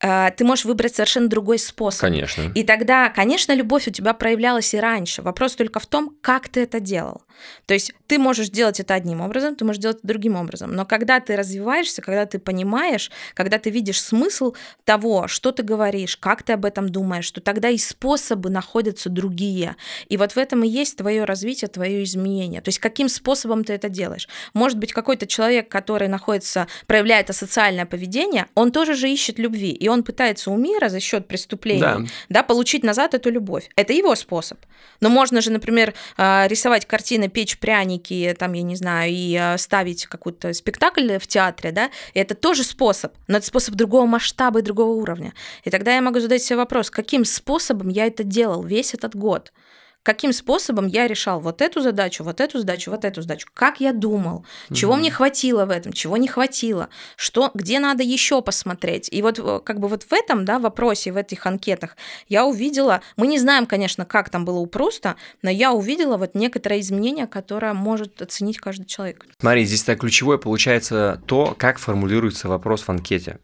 ты 0.00 0.44
можешь 0.44 0.64
выбрать 0.64 0.94
совершенно 0.94 1.28
другой 1.28 1.58
способ. 1.58 2.00
Конечно. 2.00 2.50
И 2.54 2.64
тогда, 2.64 3.10
конечно, 3.10 3.52
любовь 3.54 3.86
у 3.86 3.90
тебя 3.90 4.14
проявлялась 4.14 4.72
и 4.72 4.80
раньше. 4.80 5.20
Вопрос 5.20 5.56
только 5.56 5.78
в 5.78 5.86
том, 5.86 6.16
как 6.22 6.48
ты 6.48 6.62
это 6.62 6.80
делал. 6.80 7.22
То 7.66 7.74
есть 7.74 7.92
ты 8.06 8.18
можешь 8.18 8.48
делать 8.48 8.80
это 8.80 8.94
одним 8.94 9.20
образом, 9.20 9.56
ты 9.56 9.64
можешь 9.64 9.80
делать 9.80 9.98
это 9.98 10.06
другим 10.06 10.36
образом. 10.36 10.72
Но 10.72 10.84
когда 10.84 11.20
ты 11.20 11.36
развиваешься, 11.36 12.02
когда 12.02 12.26
ты 12.26 12.38
понимаешь, 12.38 13.10
когда 13.34 13.58
ты 13.58 13.70
видишь 13.70 14.00
смысл 14.00 14.54
того, 14.84 15.28
что 15.28 15.52
ты 15.52 15.62
говоришь, 15.62 16.16
как 16.16 16.42
ты 16.42 16.54
об 16.54 16.64
этом 16.64 16.88
думаешь, 16.88 17.24
что 17.24 17.40
тогда 17.40 17.68
и 17.68 17.78
способы 17.78 18.50
находятся 18.50 19.08
другие. 19.08 19.76
И 20.08 20.16
вот 20.16 20.32
в 20.32 20.36
этом 20.38 20.64
и 20.64 20.68
есть 20.68 20.96
твое 20.96 21.24
развитие, 21.24 21.68
твое 21.68 22.04
изменение. 22.04 22.60
То 22.60 22.68
есть 22.68 22.78
каким 22.78 23.08
способом 23.08 23.64
ты 23.64 23.74
это 23.74 23.88
делаешь. 23.88 24.28
Может 24.54 24.78
быть, 24.78 24.92
какой-то 24.92 25.26
человек, 25.26 25.68
который 25.68 26.08
находится, 26.08 26.66
проявляет 26.86 27.30
асоциальное 27.30 27.86
поведение, 27.86 28.46
он 28.54 28.72
тоже 28.72 28.94
же 28.94 29.08
ищет 29.10 29.38
любви, 29.38 29.70
и 29.70 29.89
он 29.90 30.02
пытается 30.02 30.50
у 30.50 30.56
мира 30.56 30.88
за 30.88 31.00
счет 31.00 31.26
преступления 31.26 31.80
да. 31.80 32.00
Да, 32.28 32.42
получить 32.42 32.82
назад 32.82 33.14
эту 33.14 33.30
любовь. 33.30 33.68
Это 33.76 33.92
его 33.92 34.14
способ. 34.14 34.58
Но 35.00 35.08
можно 35.08 35.40
же, 35.40 35.50
например, 35.50 35.94
а, 36.16 36.46
рисовать 36.48 36.86
картины, 36.86 37.28
печь 37.28 37.58
пряники, 37.58 38.34
там, 38.38 38.52
я 38.52 38.62
не 38.62 38.76
знаю, 38.76 39.12
и 39.12 39.36
а, 39.36 39.58
ставить 39.58 40.06
какой-то 40.06 40.52
спектакль 40.52 41.18
в 41.18 41.26
театре, 41.26 41.72
да, 41.72 41.90
и 42.14 42.18
это 42.18 42.34
тоже 42.34 42.64
способ, 42.64 43.12
но 43.26 43.38
это 43.38 43.46
способ 43.46 43.74
другого 43.74 44.06
масштаба 44.06 44.60
и 44.60 44.62
другого 44.62 44.92
уровня. 44.92 45.32
И 45.64 45.70
тогда 45.70 45.94
я 45.94 46.02
могу 46.02 46.20
задать 46.20 46.42
себе 46.42 46.56
вопрос, 46.56 46.90
каким 46.90 47.24
способом 47.24 47.88
я 47.88 48.06
это 48.06 48.24
делал 48.24 48.62
весь 48.62 48.94
этот 48.94 49.14
год? 49.14 49.52
Каким 50.02 50.32
способом 50.32 50.86
я 50.86 51.06
решал 51.06 51.40
вот 51.40 51.60
эту 51.62 51.80
задачу, 51.80 52.24
вот 52.24 52.40
эту 52.40 52.58
задачу, 52.58 52.90
вот 52.90 53.04
эту 53.04 53.22
задачу, 53.22 53.48
как 53.54 53.80
я 53.80 53.92
думал, 53.92 54.44
чего 54.72 54.96
мне 54.96 55.10
хватило 55.10 55.66
в 55.66 55.70
этом, 55.70 55.92
чего 55.92 56.16
не 56.16 56.28
хватило, 56.28 56.88
что, 57.16 57.50
где 57.54 57.78
надо 57.80 58.02
еще 58.02 58.42
посмотреть. 58.42 59.08
И 59.12 59.22
вот 59.22 59.38
э, 59.38 59.60
как 59.64 59.80
бы 59.80 59.88
вот 59.88 60.04
в 60.04 60.12
этом 60.12 60.44
да, 60.44 60.58
вопросе, 60.58 61.12
в 61.12 61.16
этих 61.16 61.46
анкетах 61.46 61.96
я 62.28 62.44
увидела, 62.46 63.02
мы 63.16 63.26
не 63.26 63.38
знаем, 63.38 63.66
конечно, 63.66 64.04
как 64.04 64.30
там 64.30 64.44
было 64.44 64.58
у 64.58 64.66
Пруста, 64.66 65.16
но 65.42 65.50
я 65.50 65.72
увидела 65.72 66.16
вот 66.16 66.34
некоторое 66.34 66.80
изменение, 66.80 67.26
которое 67.26 67.74
может 67.74 68.22
оценить 68.22 68.58
каждый 68.58 68.86
человек. 68.86 69.26
Смотри, 69.38 69.64
здесь 69.64 69.82
так 69.82 70.00
ключевое 70.00 70.38
получается 70.38 71.20
то, 71.26 71.54
как 71.58 71.78
формулируется 71.78 72.48
вопрос 72.48 72.82
в 72.82 72.88
анкете. 72.88 73.38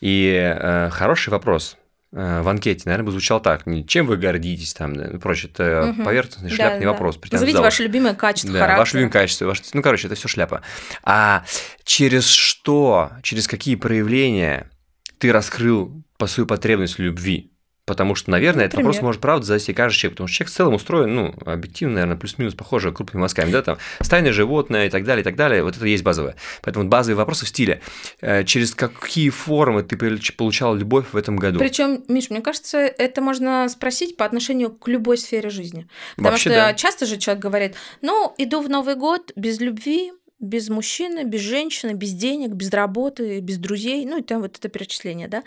И 0.00 0.32
э, 0.34 0.90
хороший 0.90 1.30
вопрос, 1.30 1.76
в 2.12 2.48
анкете, 2.48 2.82
наверное, 2.86 3.06
бы 3.06 3.12
звучал 3.12 3.40
так. 3.40 3.64
Чем 3.86 4.06
вы 4.06 4.16
гордитесь 4.16 4.74
там, 4.74 4.96
да, 4.96 5.08
ну, 5.12 5.20
прочее, 5.20 5.50
это 5.52 5.90
угу. 5.90 6.02
поверхностный 6.02 6.50
шляпный 6.50 6.84
да, 6.84 6.92
вопрос. 6.92 7.16
Да. 7.16 7.28
Назовите 7.32 7.58
ваше 7.60 7.84
любимое 7.84 8.14
качество 8.14 8.52
да, 8.52 8.58
характера. 8.58 8.80
ваше 8.80 8.96
любимое 8.96 9.12
качество. 9.12 9.44
Ваше... 9.46 9.62
Ну, 9.72 9.82
короче, 9.82 10.08
это 10.08 10.16
все 10.16 10.26
шляпа. 10.26 10.62
А 11.04 11.44
через 11.84 12.26
что, 12.26 13.12
через 13.22 13.46
какие 13.46 13.76
проявления 13.76 14.70
ты 15.18 15.30
раскрыл 15.30 16.02
по 16.18 16.26
свою 16.26 16.48
потребность 16.48 16.98
любви? 16.98 17.52
Потому 17.90 18.14
что, 18.14 18.30
наверное, 18.30 18.66
этот 18.66 18.76
вопрос 18.76 19.02
может, 19.02 19.20
правда, 19.20 19.44
задать 19.44 19.66
каждый 19.74 19.98
человек, 19.98 20.14
потому 20.14 20.28
что 20.28 20.36
человек 20.36 20.52
в 20.52 20.56
целом 20.56 20.74
устроен, 20.74 21.12
ну, 21.12 21.34
объективно, 21.44 21.94
наверное, 21.94 22.16
плюс-минус 22.16 22.54
похоже 22.54 22.92
крупными 22.92 23.22
мазками, 23.22 23.50
да, 23.50 23.62
там, 23.62 23.78
стайное 24.00 24.30
животное 24.30 24.86
и 24.86 24.90
так 24.90 25.02
далее, 25.02 25.22
и 25.22 25.24
так 25.24 25.34
далее, 25.34 25.64
вот 25.64 25.76
это 25.76 25.84
есть 25.86 26.04
базовое. 26.04 26.36
Поэтому 26.62 26.88
базовые 26.88 27.16
вопросы 27.16 27.46
в 27.46 27.48
стиле, 27.48 27.80
э, 28.20 28.44
через 28.44 28.76
какие 28.76 29.28
формы 29.30 29.82
ты 29.82 29.96
получал 30.36 30.76
любовь 30.76 31.06
в 31.10 31.16
этом 31.16 31.36
году? 31.36 31.58
Причем, 31.58 32.04
Миш, 32.06 32.30
мне 32.30 32.42
кажется, 32.42 32.78
это 32.78 33.20
можно 33.22 33.68
спросить 33.68 34.16
по 34.16 34.24
отношению 34.24 34.70
к 34.70 34.86
любой 34.86 35.18
сфере 35.18 35.50
жизни. 35.50 35.88
Потому 36.14 36.34
Вообще, 36.34 36.50
что 36.50 36.58
да. 36.60 36.74
часто 36.74 37.06
же 37.06 37.16
человек 37.16 37.42
говорит, 37.42 37.74
ну, 38.02 38.32
иду 38.38 38.60
в 38.60 38.70
Новый 38.70 38.94
год 38.94 39.32
без 39.34 39.58
любви, 39.58 40.12
без 40.38 40.68
мужчины, 40.68 41.24
без 41.24 41.40
женщины, 41.40 41.94
без 41.94 42.12
денег, 42.12 42.50
без 42.50 42.70
работы, 42.70 43.40
без 43.40 43.58
друзей, 43.58 44.06
ну 44.06 44.18
и 44.18 44.22
там 44.22 44.42
вот 44.42 44.56
это 44.56 44.68
перечисление, 44.68 45.26
да. 45.26 45.42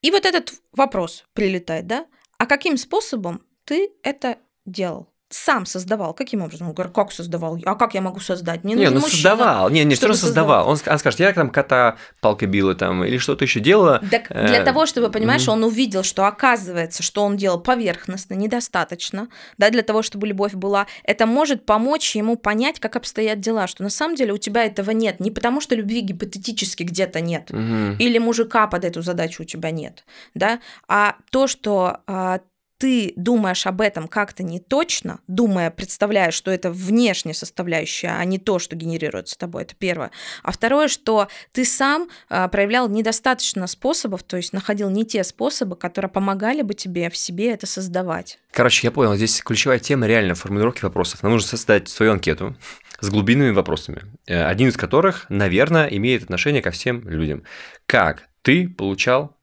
И 0.00 0.10
вот 0.10 0.24
этот 0.24 0.52
вопрос 0.72 1.24
прилетает, 1.32 1.86
да? 1.86 2.06
А 2.38 2.46
каким 2.46 2.76
способом 2.76 3.44
ты 3.64 3.92
это 4.02 4.38
делал? 4.64 5.12
Сам 5.30 5.66
создавал. 5.66 6.14
Каким 6.14 6.42
образом? 6.42 6.68
Он 6.68 6.74
говорит, 6.74 6.94
как 6.94 7.12
создавал? 7.12 7.58
А 7.64 7.74
как 7.74 7.94
я 7.94 8.00
могу 8.00 8.20
создать? 8.20 8.64
Мне 8.64 8.74
не, 8.74 8.88
ну 8.88 9.00
мужчина, 9.00 9.10
создавал. 9.10 9.70
Не, 9.70 9.84
не 9.84 9.94
что 9.94 10.14
создавал. 10.14 10.68
Он, 10.68 10.78
он 10.86 10.98
скажет, 10.98 11.20
я 11.20 11.32
там 11.32 11.50
кота 11.50 11.96
палкой 12.20 12.48
била 12.48 12.74
там 12.74 13.04
или 13.04 13.18
что-то 13.18 13.44
еще 13.44 13.60
делала. 13.60 14.02
Так 14.10 14.28
для 14.28 14.60
э, 14.60 14.64
того, 14.64 14.86
чтобы, 14.86 15.10
понимаешь, 15.10 15.46
mm-hmm. 15.46 15.52
он 15.52 15.64
увидел, 15.64 16.02
что 16.02 16.26
оказывается, 16.26 17.02
что 17.02 17.24
он 17.24 17.36
делал 17.36 17.60
поверхностно, 17.60 18.34
недостаточно, 18.34 19.28
да, 19.58 19.68
для 19.68 19.82
того, 19.82 20.02
чтобы 20.02 20.26
любовь 20.26 20.54
была, 20.54 20.86
это 21.04 21.26
может 21.26 21.66
помочь 21.66 22.16
ему 22.16 22.36
понять, 22.36 22.80
как 22.80 22.96
обстоят 22.96 23.40
дела, 23.40 23.66
что 23.66 23.82
на 23.82 23.90
самом 23.90 24.14
деле 24.14 24.32
у 24.32 24.38
тебя 24.38 24.64
этого 24.64 24.92
нет. 24.92 25.20
Не 25.20 25.30
потому, 25.30 25.60
что 25.60 25.74
любви 25.74 26.00
гипотетически 26.00 26.84
где-то 26.84 27.20
нет, 27.20 27.50
mm-hmm. 27.50 27.96
или 27.98 28.18
мужика 28.18 28.66
под 28.66 28.84
эту 28.86 29.02
задачу 29.02 29.42
у 29.42 29.46
тебя 29.46 29.70
нет, 29.72 30.04
да, 30.34 30.60
а 30.86 31.16
то, 31.30 31.46
что 31.46 31.98
а, 32.06 32.40
ты 32.78 33.12
думаешь 33.16 33.66
об 33.66 33.80
этом 33.80 34.06
как-то 34.06 34.44
не 34.44 34.60
точно, 34.60 35.20
думая, 35.26 35.70
представляя, 35.70 36.30
что 36.30 36.50
это 36.50 36.70
внешняя 36.70 37.34
составляющая, 37.34 38.16
а 38.16 38.24
не 38.24 38.38
то, 38.38 38.60
что 38.60 38.76
генерируется 38.76 39.36
тобой, 39.36 39.62
это 39.62 39.74
первое. 39.74 40.12
А 40.44 40.52
второе, 40.52 40.86
что 40.86 41.28
ты 41.52 41.64
сам 41.64 42.08
а, 42.28 42.46
проявлял 42.48 42.88
недостаточно 42.88 43.66
способов, 43.66 44.22
то 44.22 44.36
есть 44.36 44.52
находил 44.52 44.90
не 44.90 45.04
те 45.04 45.24
способы, 45.24 45.76
которые 45.76 46.10
помогали 46.10 46.62
бы 46.62 46.74
тебе 46.74 47.10
в 47.10 47.16
себе 47.16 47.52
это 47.52 47.66
создавать. 47.66 48.38
Короче, 48.52 48.86
я 48.86 48.92
понял, 48.92 49.16
здесь 49.16 49.42
ключевая 49.42 49.80
тема 49.80 50.06
реально 50.06 50.36
формулировки 50.36 50.82
вопросов. 50.84 51.22
Нам 51.22 51.32
нужно 51.32 51.48
создать 51.48 51.88
свою 51.88 52.12
анкету 52.12 52.56
с 53.00 53.10
глубинными 53.10 53.50
вопросами, 53.50 54.02
э, 54.26 54.40
один 54.44 54.68
из 54.68 54.76
которых, 54.76 55.26
наверное, 55.28 55.88
имеет 55.88 56.22
отношение 56.22 56.62
ко 56.62 56.70
всем 56.70 57.08
людям. 57.08 57.42
Как 57.86 58.28
ты 58.42 58.68
получал 58.68 59.36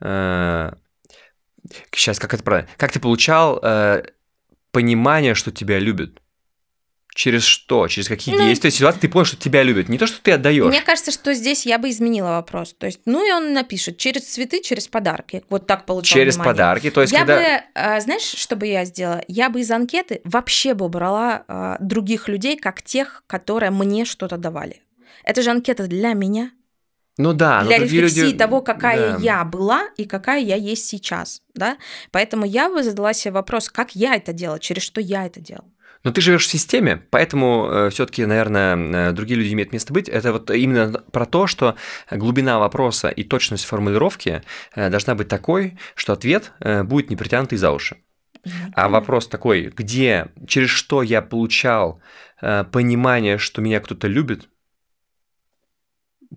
э, 0.00 0.72
Сейчас, 1.92 2.18
как 2.18 2.34
это 2.34 2.42
правильно? 2.42 2.68
Как 2.76 2.92
ты 2.92 3.00
получал 3.00 3.58
э, 3.62 4.02
понимание, 4.72 5.34
что 5.34 5.50
тебя 5.50 5.78
любят? 5.78 6.20
Через 7.14 7.42
что? 7.42 7.88
Через 7.88 8.08
какие 8.08 8.34
ну, 8.34 8.46
действия, 8.46 8.70
ситуации 8.70 9.00
ты 9.00 9.08
понял, 9.08 9.26
что 9.26 9.36
тебя 9.36 9.62
любят? 9.62 9.88
Не 9.88 9.98
то, 9.98 10.06
что 10.06 10.22
ты 10.22 10.32
отдаешь. 10.32 10.66
Мне 10.66 10.80
кажется, 10.80 11.10
что 11.10 11.34
здесь 11.34 11.66
я 11.66 11.78
бы 11.78 11.90
изменила 11.90 12.28
вопрос. 12.28 12.72
То 12.78 12.86
есть, 12.86 13.00
ну 13.04 13.26
и 13.26 13.32
он 13.32 13.52
напишет 13.52 13.98
через 13.98 14.22
цветы, 14.22 14.62
через 14.62 14.86
подарки. 14.86 15.42
Вот 15.50 15.66
так 15.66 15.86
получал 15.86 16.16
Через 16.16 16.36
внимание. 16.36 16.54
подарки, 16.54 16.90
то 16.90 17.00
есть 17.00 17.12
я 17.12 17.18
когда... 17.20 17.36
бы, 17.36 17.62
э, 17.74 18.00
знаешь, 18.00 18.22
что 18.22 18.54
бы 18.54 18.66
я 18.68 18.84
сделала? 18.84 19.22
Я 19.26 19.50
бы 19.50 19.60
из 19.60 19.70
анкеты 19.70 20.20
вообще 20.24 20.74
бы 20.74 20.86
убрала 20.86 21.44
э, 21.46 21.76
других 21.80 22.28
людей, 22.28 22.56
как 22.56 22.80
тех, 22.82 23.24
которые 23.26 23.70
мне 23.70 24.04
что-то 24.04 24.36
давали. 24.36 24.82
Это 25.24 25.42
же 25.42 25.50
анкета 25.50 25.88
для 25.88 26.12
меня. 26.14 26.52
Ну 27.20 27.32
да, 27.32 27.62
для 27.64 27.78
рефлексии 27.78 28.20
люди... 28.20 28.36
того, 28.36 28.62
какая 28.62 29.12
да. 29.12 29.18
я 29.20 29.44
была 29.44 29.88
и 29.96 30.04
какая 30.04 30.40
я 30.40 30.56
есть 30.56 30.86
сейчас, 30.86 31.42
да. 31.54 31.76
Поэтому 32.10 32.46
я 32.46 32.70
бы 32.70 32.82
задала 32.82 33.12
себе 33.12 33.32
вопрос, 33.32 33.68
как 33.68 33.94
я 33.94 34.14
это 34.14 34.32
делала, 34.32 34.58
через 34.58 34.82
что 34.82 35.00
я 35.00 35.26
это 35.26 35.40
делала. 35.40 35.68
Но 36.02 36.12
ты 36.12 36.22
живешь 36.22 36.46
в 36.46 36.50
системе, 36.50 37.02
поэтому 37.10 37.68
э, 37.70 37.90
все-таки, 37.90 38.24
наверное, 38.24 39.10
э, 39.10 39.12
другие 39.12 39.38
люди 39.38 39.52
имеют 39.52 39.72
место 39.72 39.92
быть. 39.92 40.08
Это 40.08 40.32
вот 40.32 40.50
именно 40.50 40.92
про 41.12 41.26
то, 41.26 41.46
что 41.46 41.76
глубина 42.10 42.58
вопроса 42.58 43.08
и 43.08 43.22
точность 43.22 43.66
формулировки 43.66 44.42
э, 44.74 44.88
должна 44.88 45.14
быть 45.14 45.28
такой, 45.28 45.78
что 45.94 46.14
ответ 46.14 46.52
э, 46.60 46.84
будет 46.84 47.10
не 47.10 47.16
притянутый 47.16 47.58
за 47.58 47.70
уши. 47.70 47.98
А 48.74 48.88
вопрос 48.88 49.28
такой, 49.28 49.72
где, 49.76 50.28
через 50.46 50.70
что 50.70 51.02
я 51.02 51.20
получал 51.20 52.00
э, 52.40 52.64
понимание, 52.64 53.36
что 53.36 53.60
меня 53.60 53.80
кто-то 53.80 54.08
любит, 54.08 54.48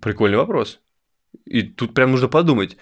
Прикольный 0.00 0.38
вопрос. 0.38 0.80
И 1.44 1.62
тут 1.62 1.94
прям 1.94 2.10
нужно 2.10 2.28
подумать. 2.28 2.76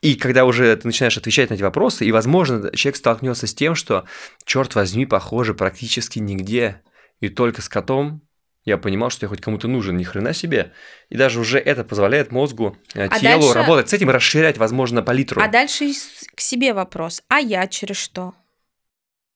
И 0.00 0.14
когда 0.14 0.44
уже 0.44 0.74
ты 0.76 0.86
начинаешь 0.86 1.16
отвечать 1.16 1.50
на 1.50 1.54
эти 1.54 1.62
вопросы, 1.62 2.04
и, 2.04 2.12
возможно, 2.12 2.70
человек 2.74 2.96
столкнется 2.96 3.46
с 3.46 3.54
тем, 3.54 3.74
что, 3.74 4.04
черт 4.44 4.74
возьми, 4.74 5.06
похоже 5.06 5.54
практически 5.54 6.20
нигде. 6.20 6.82
И 7.20 7.28
только 7.28 7.62
с 7.62 7.68
котом 7.68 8.22
я 8.64 8.78
понимал, 8.78 9.10
что 9.10 9.24
я 9.24 9.28
хоть 9.28 9.40
кому-то 9.40 9.66
нужен, 9.66 9.96
ни 9.96 10.04
хрена 10.04 10.32
себе. 10.32 10.72
И 11.08 11.16
даже 11.16 11.40
уже 11.40 11.58
это 11.58 11.84
позволяет 11.84 12.30
мозгу, 12.30 12.76
э, 12.94 13.06
а 13.06 13.18
телу 13.18 13.40
дальше... 13.40 13.54
работать 13.54 13.88
с 13.88 13.92
этим, 13.92 14.10
расширять, 14.10 14.58
возможно, 14.58 15.02
палитру. 15.02 15.40
А 15.40 15.48
дальше 15.48 15.92
к 16.34 16.40
себе 16.40 16.74
вопрос. 16.74 17.22
А 17.28 17.40
я 17.40 17.66
через 17.66 17.96
что? 17.96 18.34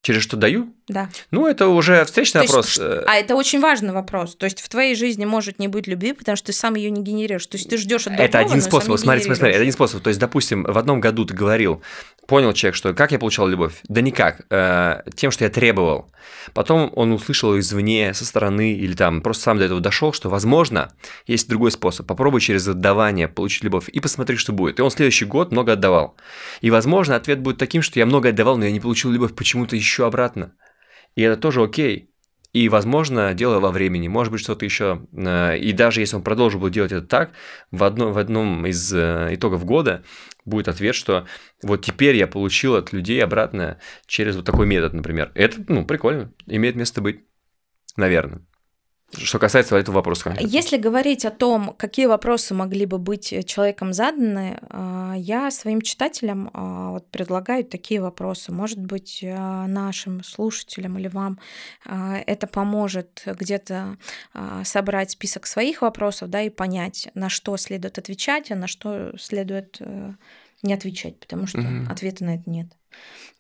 Через 0.03 0.23
что 0.23 0.37
даю? 0.37 0.75
Да. 0.89 1.09
Ну, 1.31 1.47
это 1.47 1.69
уже 1.69 2.05
встречный 2.05 2.41
То 2.43 2.49
вопрос. 2.49 2.67
Есть, 2.67 2.79
э. 2.81 3.05
а 3.07 3.15
это 3.15 3.37
очень 3.37 3.61
важный 3.61 3.93
вопрос. 3.93 4.35
То 4.35 4.47
есть 4.47 4.61
в 4.61 4.69
твоей 4.69 4.97
жизни 4.97 5.25
может 5.25 5.61
не 5.61 5.69
быть 5.69 5.87
любви, 5.87 6.13
потому 6.13 6.35
что 6.35 6.47
ты 6.47 6.53
сам 6.53 6.75
ее 6.75 6.91
не 6.91 7.03
генерируешь. 7.03 7.47
То 7.47 7.57
есть 7.57 7.71
ты 7.71 7.77
ждешь 7.77 8.09
от 8.09 8.15
другого, 8.15 8.27
Это 8.27 8.39
один 8.41 8.61
способ. 8.61 8.99
Смотри, 8.99 9.23
смотри, 9.23 9.37
смотри, 9.37 9.53
это 9.55 9.63
один 9.63 9.73
способ. 9.73 10.03
То 10.03 10.09
есть, 10.09 10.19
допустим, 10.19 10.65
в 10.65 10.77
одном 10.77 11.01
году 11.01 11.25
ты 11.25 11.35
говорил, 11.35 11.83
понял 12.33 12.55
человек, 12.55 12.77
что 12.77 12.95
как 12.95 13.13
я 13.13 13.19
получал 13.19 13.47
любовь? 13.47 13.75
Да 13.89 14.01
никак. 14.01 14.47
Э, 14.49 15.03
тем, 15.15 15.31
что 15.31 15.45
я 15.45 15.51
требовал. 15.51 16.11
Потом 16.55 16.91
он 16.97 17.13
услышал 17.13 17.59
извне, 17.59 18.15
со 18.15 18.25
стороны, 18.25 18.73
или 18.73 18.95
там 18.95 19.21
просто 19.21 19.43
сам 19.43 19.59
до 19.59 19.65
этого 19.65 19.81
дошел, 19.81 20.15
что, 20.15 20.31
возможно, 20.31 20.95
есть 21.27 21.47
другой 21.47 21.73
способ. 21.73 22.07
Попробуй 22.07 22.41
через 22.41 22.67
отдавание 22.67 23.29
получить 23.29 23.65
любовь 23.65 23.91
и 23.91 24.01
посмотри, 24.01 24.37
что 24.37 24.55
будет. 24.55 24.79
И 24.79 24.83
он 24.83 24.91
следующий 24.91 25.27
год 25.27 25.53
много 25.53 25.75
отдавал. 25.75 26.17
И, 26.63 26.71
возможно, 26.71 27.17
ответ 27.17 27.39
будет 27.41 27.59
таким, 27.59 27.83
что 27.83 27.99
я 27.99 28.07
много 28.07 28.31
отдавал, 28.31 28.57
но 28.57 28.65
я 28.65 28.71
не 28.71 28.81
получил 28.81 29.11
любовь 29.11 29.35
почему-то 29.35 29.77
еще 29.77 30.07
обратно. 30.07 30.55
И 31.15 31.21
это 31.21 31.39
тоже 31.39 31.63
окей. 31.63 32.12
И, 32.53 32.69
возможно, 32.69 33.33
дело 33.33 33.61
во 33.61 33.71
времени, 33.71 34.09
может 34.09 34.31
быть, 34.31 34.43
что-то 34.43 34.65
еще. 34.65 35.07
Э, 35.13 35.57
и 35.57 35.73
даже 35.73 36.01
если 36.01 36.17
он 36.17 36.23
продолжил 36.23 36.61
бы 36.61 36.71
делать 36.71 36.93
это 36.93 37.07
так, 37.07 37.33
в, 37.71 37.83
одно, 37.83 38.13
в 38.13 38.19
одном 38.19 38.67
из 38.67 38.93
э, 38.93 39.29
итогов 39.31 39.65
года 39.65 40.05
будет 40.45 40.69
ответ, 40.69 40.95
что 40.95 41.27
вот 41.63 41.83
теперь 41.83 42.17
я 42.17 42.27
получил 42.27 42.77
от 42.77 42.93
людей 42.93 43.23
обратно 43.25 43.79
через 44.07 44.37
вот 44.37 44.45
такой 44.45 44.67
метод, 44.67 44.93
например. 44.93 45.33
Это, 45.35 45.65
ну, 45.67 45.87
прикольно, 45.87 46.33
имеет 46.47 46.77
место 46.77 47.01
быть, 47.01 47.21
наверное. 47.97 48.43
Что 49.17 49.39
касается 49.39 49.77
этого 49.77 49.97
вопроса. 49.97 50.25
Конкретно. 50.25 50.49
Если 50.49 50.77
говорить 50.79 51.25
о 51.25 51.31
том, 51.31 51.75
какие 51.77 52.07
вопросы 52.07 52.55
могли 52.55 52.87
бы 52.87 52.99
быть 52.99 53.35
человеком 53.47 53.93
заданы, 53.93 54.59
а, 54.71 55.15
я 55.17 55.51
своим 55.51 55.83
читателям 55.83 56.51
а, 56.53 56.93
вот 56.93 57.07
предлагаю 57.11 57.65
такие 57.65 58.01
вопросы. 58.01 58.53
Может 58.53 58.79
быть, 58.79 59.23
а, 59.23 59.67
нашим 59.67 60.25
слушателям 60.25 60.99
или 60.99 61.09
вам 61.09 61.39
это 61.85 62.47
поможет 62.47 63.23
где-то 63.27 63.97
собрать 64.65 65.11
список 65.11 65.47
своих 65.47 65.83
вопросов, 65.83 66.31
да, 66.31 66.43
и 66.43 66.51
понять, 66.51 67.09
на 67.15 67.29
что 67.29 67.57
следует 67.57 67.99
отвечать, 67.99 68.51
а 68.51 68.57
на 68.57 68.67
что 68.67 69.17
следует 69.19 69.77
э, 69.81 70.13
не 70.63 70.75
отвечать, 70.75 71.19
потому 71.19 71.47
что 71.47 71.61
угу. 71.61 71.91
ответа 71.91 72.25
на 72.25 72.37
это 72.37 72.49
нет. 72.49 72.69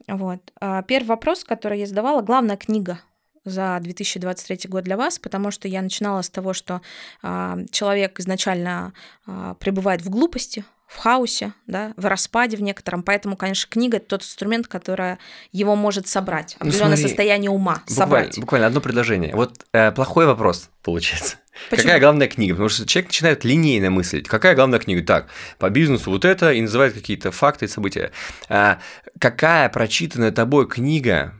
Вот. 0.06 0.52
Первый 0.86 1.06
вопрос, 1.06 1.44
который 1.44 1.80
я 1.80 1.86
задавала, 1.86 2.22
главная 2.22 2.56
книга 2.56 3.00
за 3.44 3.78
2023 3.80 4.68
год 4.68 4.84
для 4.84 4.96
вас, 4.96 5.18
потому 5.18 5.50
что 5.50 5.68
я 5.68 5.82
начинала 5.82 6.22
с 6.22 6.30
того, 6.30 6.52
что 6.52 6.80
э, 7.22 7.56
человек 7.70 8.20
изначально 8.20 8.92
э, 9.26 9.54
пребывает 9.58 10.02
в 10.02 10.10
глупости, 10.10 10.64
в 10.92 10.98
хаосе, 10.98 11.54
да, 11.66 11.94
в 11.96 12.06
распаде 12.06 12.56
в 12.56 12.62
некотором. 12.62 13.02
Поэтому, 13.02 13.36
конечно, 13.36 13.68
книга 13.70 13.96
это 13.96 14.06
тот 14.06 14.22
инструмент, 14.22 14.68
который 14.68 15.16
его 15.50 15.74
может 15.74 16.06
собрать, 16.06 16.56
определенное 16.58 16.96
ну, 16.96 17.02
состояние 17.02 17.50
ума 17.50 17.82
буквально, 17.86 17.96
собрать. 17.96 18.38
Буквально 18.38 18.66
одно 18.66 18.80
предложение. 18.80 19.34
Вот 19.34 19.64
э, 19.72 19.90
плохой 19.92 20.26
вопрос 20.26 20.70
получается. 20.82 21.36
Почему? 21.70 21.84
Какая 21.84 22.00
главная 22.00 22.28
книга? 22.28 22.54
Потому 22.54 22.68
что 22.68 22.86
человек 22.86 23.08
начинает 23.08 23.44
линейно 23.44 23.90
мыслить. 23.90 24.28
Какая 24.28 24.54
главная 24.54 24.78
книга? 24.78 25.04
Так, 25.04 25.28
по 25.58 25.70
бизнесу 25.70 26.10
вот 26.10 26.24
это, 26.24 26.52
и 26.52 26.60
называет 26.60 26.94
какие-то 26.94 27.30
факты 27.30 27.64
и 27.64 27.68
события. 27.68 28.10
А, 28.48 28.78
какая 29.18 29.68
прочитанная 29.68 30.30
тобой 30.30 30.68
книга 30.68 31.34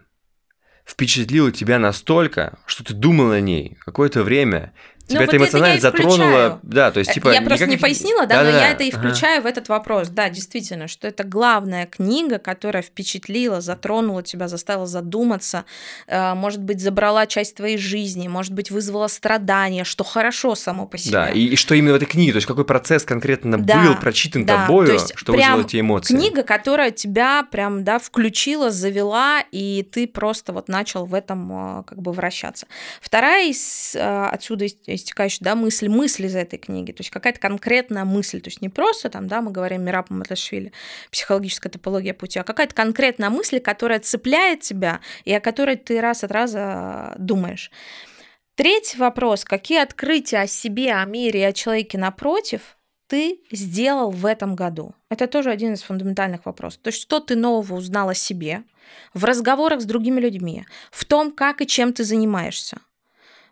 впечатлила 0.84 1.52
тебя 1.52 1.78
настолько, 1.78 2.58
что 2.66 2.84
ты 2.84 2.94
думал 2.94 3.30
о 3.30 3.40
ней 3.40 3.76
какое-то 3.80 4.22
время, 4.22 4.72
Тебя 5.12 5.20
ну, 5.20 5.26
это 5.26 5.38
вот 5.38 5.42
эмоционально 5.44 5.74
это 5.74 5.82
затронуло. 5.82 6.60
Да, 6.62 6.90
то 6.90 6.98
есть, 6.98 7.10
э, 7.10 7.14
типа. 7.14 7.32
Я 7.32 7.42
просто 7.42 7.66
не 7.66 7.76
пояснила, 7.76 8.26
да, 8.26 8.38
да 8.38 8.44
но 8.44 8.50
да, 8.52 8.66
я 8.66 8.72
это 8.72 8.84
и 8.84 8.90
включаю 8.90 9.38
ага. 9.38 9.44
в 9.44 9.46
этот 9.46 9.68
вопрос. 9.68 10.08
Да, 10.08 10.28
действительно, 10.30 10.88
что 10.88 11.06
это 11.06 11.24
главная 11.24 11.86
книга, 11.86 12.38
которая 12.38 12.82
впечатлила, 12.82 13.60
затронула 13.60 14.22
тебя, 14.22 14.48
заставила 14.48 14.86
задуматься, 14.86 15.64
э, 16.06 16.34
может 16.34 16.62
быть, 16.62 16.80
забрала 16.80 17.26
часть 17.26 17.56
твоей 17.56 17.78
жизни, 17.78 18.28
может 18.28 18.52
быть, 18.52 18.70
вызвала 18.70 19.08
страдания, 19.08 19.84
что 19.84 20.04
хорошо 20.04 20.54
само 20.54 20.86
по 20.86 20.98
себе. 20.98 21.12
Да, 21.12 21.28
и, 21.28 21.40
и 21.40 21.56
что 21.56 21.74
именно 21.74 21.92
в 21.92 21.96
этой 21.96 22.06
книге, 22.06 22.32
то 22.32 22.36
есть 22.36 22.46
какой 22.46 22.64
процесс 22.64 23.04
конкретно 23.04 23.58
да, 23.58 23.82
был 23.82 23.96
прочитан 23.96 24.44
да, 24.44 24.66
тобою, 24.66 24.86
то 24.86 24.92
есть 24.94 25.12
что 25.16 25.32
вызвало 25.32 25.62
эти 25.62 25.80
эмоции. 25.80 26.14
Книга, 26.14 26.42
которая 26.42 26.90
тебя 26.90 27.46
прям, 27.50 27.84
да, 27.84 27.98
включила, 27.98 28.70
завела, 28.70 29.42
и 29.50 29.86
ты 29.90 30.06
просто 30.06 30.52
вот 30.52 30.68
начал 30.68 31.04
в 31.04 31.14
этом 31.14 31.80
э, 31.80 31.82
как 31.84 32.00
бы 32.00 32.12
вращаться. 32.12 32.66
Вторая 33.00 33.48
из 33.48 33.94
отсюда 33.94 34.66
истекающая, 35.02 35.44
да, 35.44 35.54
мысль, 35.54 35.88
мысль 35.88 36.26
из 36.26 36.34
этой 36.34 36.58
книги, 36.58 36.92
то 36.92 37.00
есть 37.00 37.10
какая-то 37.10 37.40
конкретная 37.40 38.04
мысль, 38.04 38.40
то 38.40 38.48
есть 38.48 38.60
не 38.62 38.68
просто 38.68 39.10
там, 39.10 39.28
да, 39.28 39.42
мы 39.42 39.50
говорим 39.50 39.82
Мираб 39.82 40.10
Маташвили, 40.10 40.72
психологическая 41.10 41.70
топология 41.70 42.14
пути, 42.14 42.38
а 42.38 42.44
какая-то 42.44 42.74
конкретная 42.74 43.30
мысль, 43.30 43.60
которая 43.60 44.00
цепляет 44.00 44.60
тебя 44.60 45.00
и 45.24 45.32
о 45.32 45.40
которой 45.40 45.76
ты 45.76 46.00
раз 46.00 46.24
от 46.24 46.30
раза 46.30 47.14
думаешь. 47.18 47.70
Третий 48.54 48.98
вопрос. 48.98 49.44
Какие 49.44 49.80
открытия 49.82 50.40
о 50.40 50.46
себе, 50.46 50.92
о 50.92 51.04
мире 51.04 51.40
и 51.40 51.44
о 51.44 51.52
человеке 51.52 51.96
напротив 51.96 52.76
ты 53.08 53.40
сделал 53.50 54.10
в 54.10 54.26
этом 54.26 54.54
году? 54.54 54.94
Это 55.10 55.26
тоже 55.26 55.50
один 55.50 55.72
из 55.72 55.82
фундаментальных 55.82 56.44
вопросов. 56.44 56.80
То 56.82 56.88
есть 56.88 57.00
что 57.00 57.20
ты 57.20 57.34
нового 57.34 57.74
узнал 57.74 58.10
о 58.10 58.14
себе 58.14 58.62
в 59.14 59.24
разговорах 59.24 59.80
с 59.80 59.84
другими 59.84 60.20
людьми, 60.20 60.66
в 60.90 61.04
том, 61.06 61.32
как 61.32 61.62
и 61.62 61.66
чем 61.66 61.92
ты 61.92 62.04
занимаешься– 62.04 62.78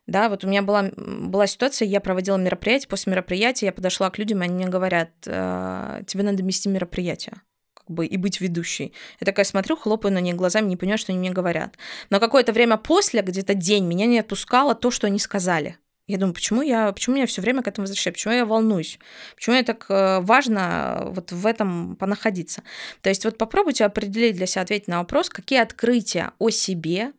да, 0.07 0.29
вот 0.29 0.45
у 0.45 0.49
меня 0.49 0.63
была, 0.63 0.91
была 0.97 1.47
ситуация, 1.47 1.87
я 1.87 2.01
проводила 2.01 2.37
мероприятие, 2.37 2.89
после 2.89 3.11
мероприятия 3.13 3.67
я 3.67 3.73
подошла 3.73 4.11
к 4.11 4.19
людям, 4.19 4.43
и 4.43 4.45
они 4.45 4.55
мне 4.55 4.67
говорят, 4.67 5.11
«Э, 5.27 6.03
тебе 6.07 6.23
надо 6.23 6.43
вести 6.43 6.69
мероприятие 6.69 7.43
как 7.75 7.91
бы 7.91 8.07
и 8.07 8.17
быть 8.17 8.41
ведущей. 8.41 8.93
Я 9.21 9.25
такая 9.25 9.45
смотрю, 9.45 9.77
хлопаю 9.77 10.13
на 10.13 10.21
них 10.21 10.37
глазами, 10.37 10.69
не 10.69 10.77
понимаю, 10.77 10.99
что 10.99 11.13
они 11.13 11.19
мне 11.19 11.31
говорят. 11.31 11.77
Но 12.11 12.21
какое-то 12.21 12.53
время 12.53 12.77
после, 12.77 13.23
где-то 13.23 13.55
день, 13.55 13.85
меня 13.85 14.07
не 14.07 14.19
отпускало 14.19 14.75
то, 14.75 14.91
что 14.91 15.07
они 15.07 15.19
сказали. 15.19 15.77
Я 16.11 16.19
думаю, 16.19 16.35
почему 16.35 16.63
я, 16.63 16.91
почему 16.93 17.17
я 17.17 17.27
все 17.27 17.41
время 17.41 17.63
к 17.63 17.69
этому 17.69 17.85
возвращаюсь, 17.85 18.17
почему 18.17 18.35
я 18.35 18.45
волнуюсь, 18.45 18.99
почему 19.37 19.55
мне 19.55 19.63
так 19.63 19.87
э, 19.89 20.19
важно 20.21 21.03
вот 21.07 21.31
в 21.31 21.47
этом 21.47 21.95
понаходиться. 21.95 22.65
То 23.01 23.11
есть 23.11 23.25
вот 23.25 23.39
попробуйте 23.39 23.85
определить 23.85 24.35
для 24.35 24.47
себя, 24.47 24.63
ответить 24.63 24.89
на 24.89 24.99
вопрос, 24.99 25.29
какие 25.29 25.61
открытия 25.61 26.33
о 26.41 26.51
себе 26.51 27.13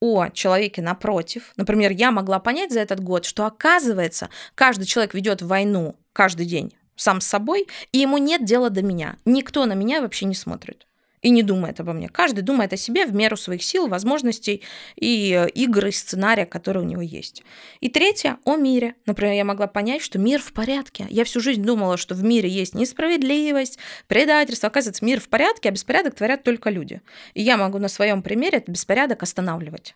о 0.00 0.28
человеке 0.28 0.82
напротив. 0.82 1.52
Например, 1.56 1.90
я 1.90 2.10
могла 2.10 2.38
понять 2.38 2.72
за 2.72 2.80
этот 2.80 3.00
год, 3.00 3.24
что 3.24 3.46
оказывается, 3.46 4.28
каждый 4.54 4.86
человек 4.86 5.14
ведет 5.14 5.42
войну 5.42 5.96
каждый 6.12 6.46
день 6.46 6.74
сам 6.96 7.20
с 7.20 7.26
собой, 7.26 7.66
и 7.92 7.98
ему 7.98 8.18
нет 8.18 8.44
дела 8.44 8.70
до 8.70 8.82
меня. 8.82 9.16
Никто 9.24 9.66
на 9.66 9.74
меня 9.74 10.00
вообще 10.00 10.24
не 10.26 10.34
смотрит 10.34 10.86
и 11.22 11.30
не 11.30 11.42
думает 11.42 11.80
обо 11.80 11.92
мне. 11.92 12.08
Каждый 12.08 12.42
думает 12.42 12.72
о 12.72 12.76
себе 12.76 13.06
в 13.06 13.14
меру 13.14 13.36
своих 13.36 13.62
сил, 13.62 13.88
возможностей 13.88 14.62
и 14.96 15.32
э, 15.32 15.48
игры, 15.50 15.92
сценария, 15.92 16.46
которые 16.46 16.84
у 16.84 16.88
него 16.88 17.02
есть. 17.02 17.42
И 17.80 17.88
третье– 17.88 18.38
о 18.44 18.56
мире. 18.56 18.94
Например, 19.06 19.34
я 19.34 19.44
могла 19.44 19.66
понять, 19.66 20.02
что 20.02 20.18
мир 20.18 20.40
в 20.40 20.52
порядке. 20.52 21.06
Я 21.10 21.24
всю 21.24 21.40
жизнь 21.40 21.62
думала, 21.62 21.96
что 21.96 22.14
в 22.14 22.22
мире 22.22 22.48
есть 22.48 22.74
несправедливость, 22.74 23.78
предательство. 24.06 24.68
Оказывается, 24.68 25.04
мир 25.04 25.20
в 25.20 25.28
порядке, 25.28 25.68
а 25.68 25.72
беспорядок 25.72 26.14
творят 26.14 26.42
только 26.42 26.70
люди. 26.70 27.00
И 27.34 27.42
я 27.42 27.56
могу 27.56 27.78
на 27.78 27.88
своем 27.88 28.22
примере 28.22 28.58
этот 28.58 28.70
беспорядок 28.70 29.22
останавливать 29.22 29.94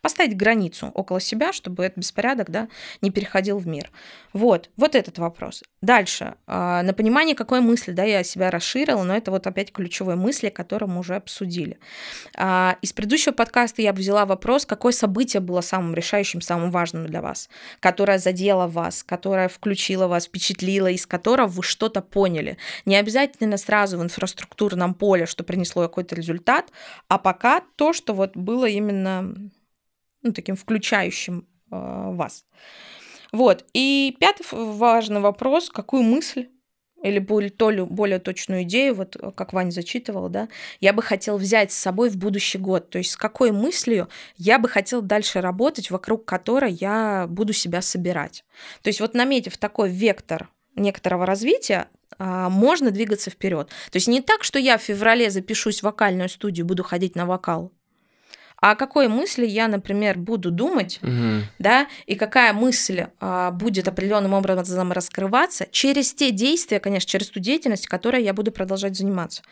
поставить 0.00 0.36
границу 0.36 0.90
около 0.94 1.20
себя, 1.20 1.52
чтобы 1.52 1.84
этот 1.84 1.98
беспорядок 1.98 2.50
да, 2.50 2.68
не 3.02 3.10
переходил 3.10 3.58
в 3.58 3.66
мир. 3.66 3.90
Вот, 4.32 4.70
вот 4.76 4.94
этот 4.94 5.18
вопрос. 5.18 5.62
Дальше. 5.80 6.34
А, 6.46 6.82
на 6.82 6.92
понимание, 6.92 7.34
какой 7.34 7.60
мысли 7.60 7.92
да, 7.92 8.04
я 8.04 8.22
себя 8.22 8.50
расширила, 8.50 9.02
но 9.02 9.16
это 9.16 9.30
вот 9.30 9.46
опять 9.46 9.72
ключевые 9.72 10.16
мысли, 10.16 10.48
которые 10.48 10.88
мы 10.88 11.00
уже 11.00 11.16
обсудили. 11.16 11.78
А, 12.36 12.76
из 12.82 12.92
предыдущего 12.92 13.32
подкаста 13.32 13.82
я 13.82 13.92
взяла 13.92 14.26
вопрос, 14.26 14.66
какое 14.66 14.92
событие 14.92 15.40
было 15.40 15.60
самым 15.60 15.94
решающим, 15.94 16.40
самым 16.40 16.70
важным 16.70 17.06
для 17.06 17.20
вас, 17.20 17.48
которое 17.80 18.18
задело 18.18 18.66
вас, 18.66 19.02
которое 19.02 19.48
включило 19.48 20.06
вас, 20.06 20.26
впечатлило, 20.26 20.88
из 20.88 21.06
которого 21.06 21.48
вы 21.48 21.62
что-то 21.62 22.02
поняли. 22.02 22.58
Не 22.84 22.96
обязательно 22.96 23.56
сразу 23.56 23.98
в 23.98 24.02
инфраструктурном 24.02 24.94
поле, 24.94 25.26
что 25.26 25.44
принесло 25.44 25.82
какой-то 25.82 26.14
результат, 26.14 26.70
а 27.08 27.18
пока 27.18 27.62
то, 27.76 27.92
что 27.92 28.14
вот 28.14 28.36
было 28.36 28.66
именно 28.66 29.34
ну, 30.22 30.32
таким 30.32 30.56
включающим 30.56 31.46
э, 31.70 31.76
вас. 32.12 32.44
Вот. 33.32 33.64
И 33.72 34.16
пятый 34.20 34.44
важный 34.52 35.20
вопрос, 35.20 35.70
какую 35.70 36.02
мысль 36.02 36.48
или 37.02 37.18
более, 37.18 37.50
то 37.50 37.70
более 37.86 38.18
точную 38.18 38.62
идею, 38.62 38.94
вот 38.94 39.16
э, 39.16 39.30
как 39.32 39.52
Ваня 39.52 39.70
зачитывал, 39.70 40.28
да, 40.28 40.48
я 40.80 40.92
бы 40.92 41.02
хотел 41.02 41.36
взять 41.36 41.72
с 41.72 41.78
собой 41.78 42.10
в 42.10 42.16
будущий 42.16 42.58
год. 42.58 42.90
То 42.90 42.98
есть 42.98 43.12
с 43.12 43.16
какой 43.16 43.52
мыслью 43.52 44.08
я 44.36 44.58
бы 44.58 44.68
хотел 44.68 45.02
дальше 45.02 45.40
работать, 45.40 45.90
вокруг 45.90 46.24
которой 46.24 46.72
я 46.72 47.26
буду 47.28 47.52
себя 47.52 47.82
собирать. 47.82 48.44
То 48.82 48.88
есть 48.88 49.00
вот 49.00 49.14
наметив 49.14 49.56
такой 49.58 49.90
вектор 49.90 50.50
некоторого 50.74 51.26
развития, 51.26 51.88
а, 52.18 52.48
можно 52.48 52.90
двигаться 52.90 53.30
вперед. 53.30 53.68
То 53.68 53.96
есть 53.96 54.08
не 54.08 54.20
так, 54.20 54.42
что 54.42 54.58
я 54.58 54.78
в 54.78 54.82
феврале 54.82 55.30
запишусь 55.30 55.80
в 55.80 55.84
вокальную 55.84 56.28
студию, 56.28 56.66
буду 56.66 56.82
ходить 56.82 57.14
на 57.14 57.26
вокал, 57.26 57.72
о 58.60 58.74
какой 58.74 59.08
мысли 59.08 59.46
я, 59.46 59.68
например, 59.68 60.18
буду 60.18 60.50
думать, 60.50 60.98
угу. 61.02 61.44
да, 61.58 61.86
и 62.06 62.16
какая 62.16 62.52
мысль 62.52 63.06
а, 63.20 63.50
будет 63.52 63.86
определенным 63.86 64.34
образом 64.34 64.92
раскрываться 64.92 65.66
через 65.70 66.12
те 66.12 66.32
действия, 66.32 66.80
конечно, 66.80 67.08
через 67.08 67.28
ту 67.28 67.38
деятельность, 67.40 67.86
которой 67.86 68.22
я 68.22 68.34
буду 68.34 68.50
продолжать 68.50 68.96
заниматься. 68.96 69.42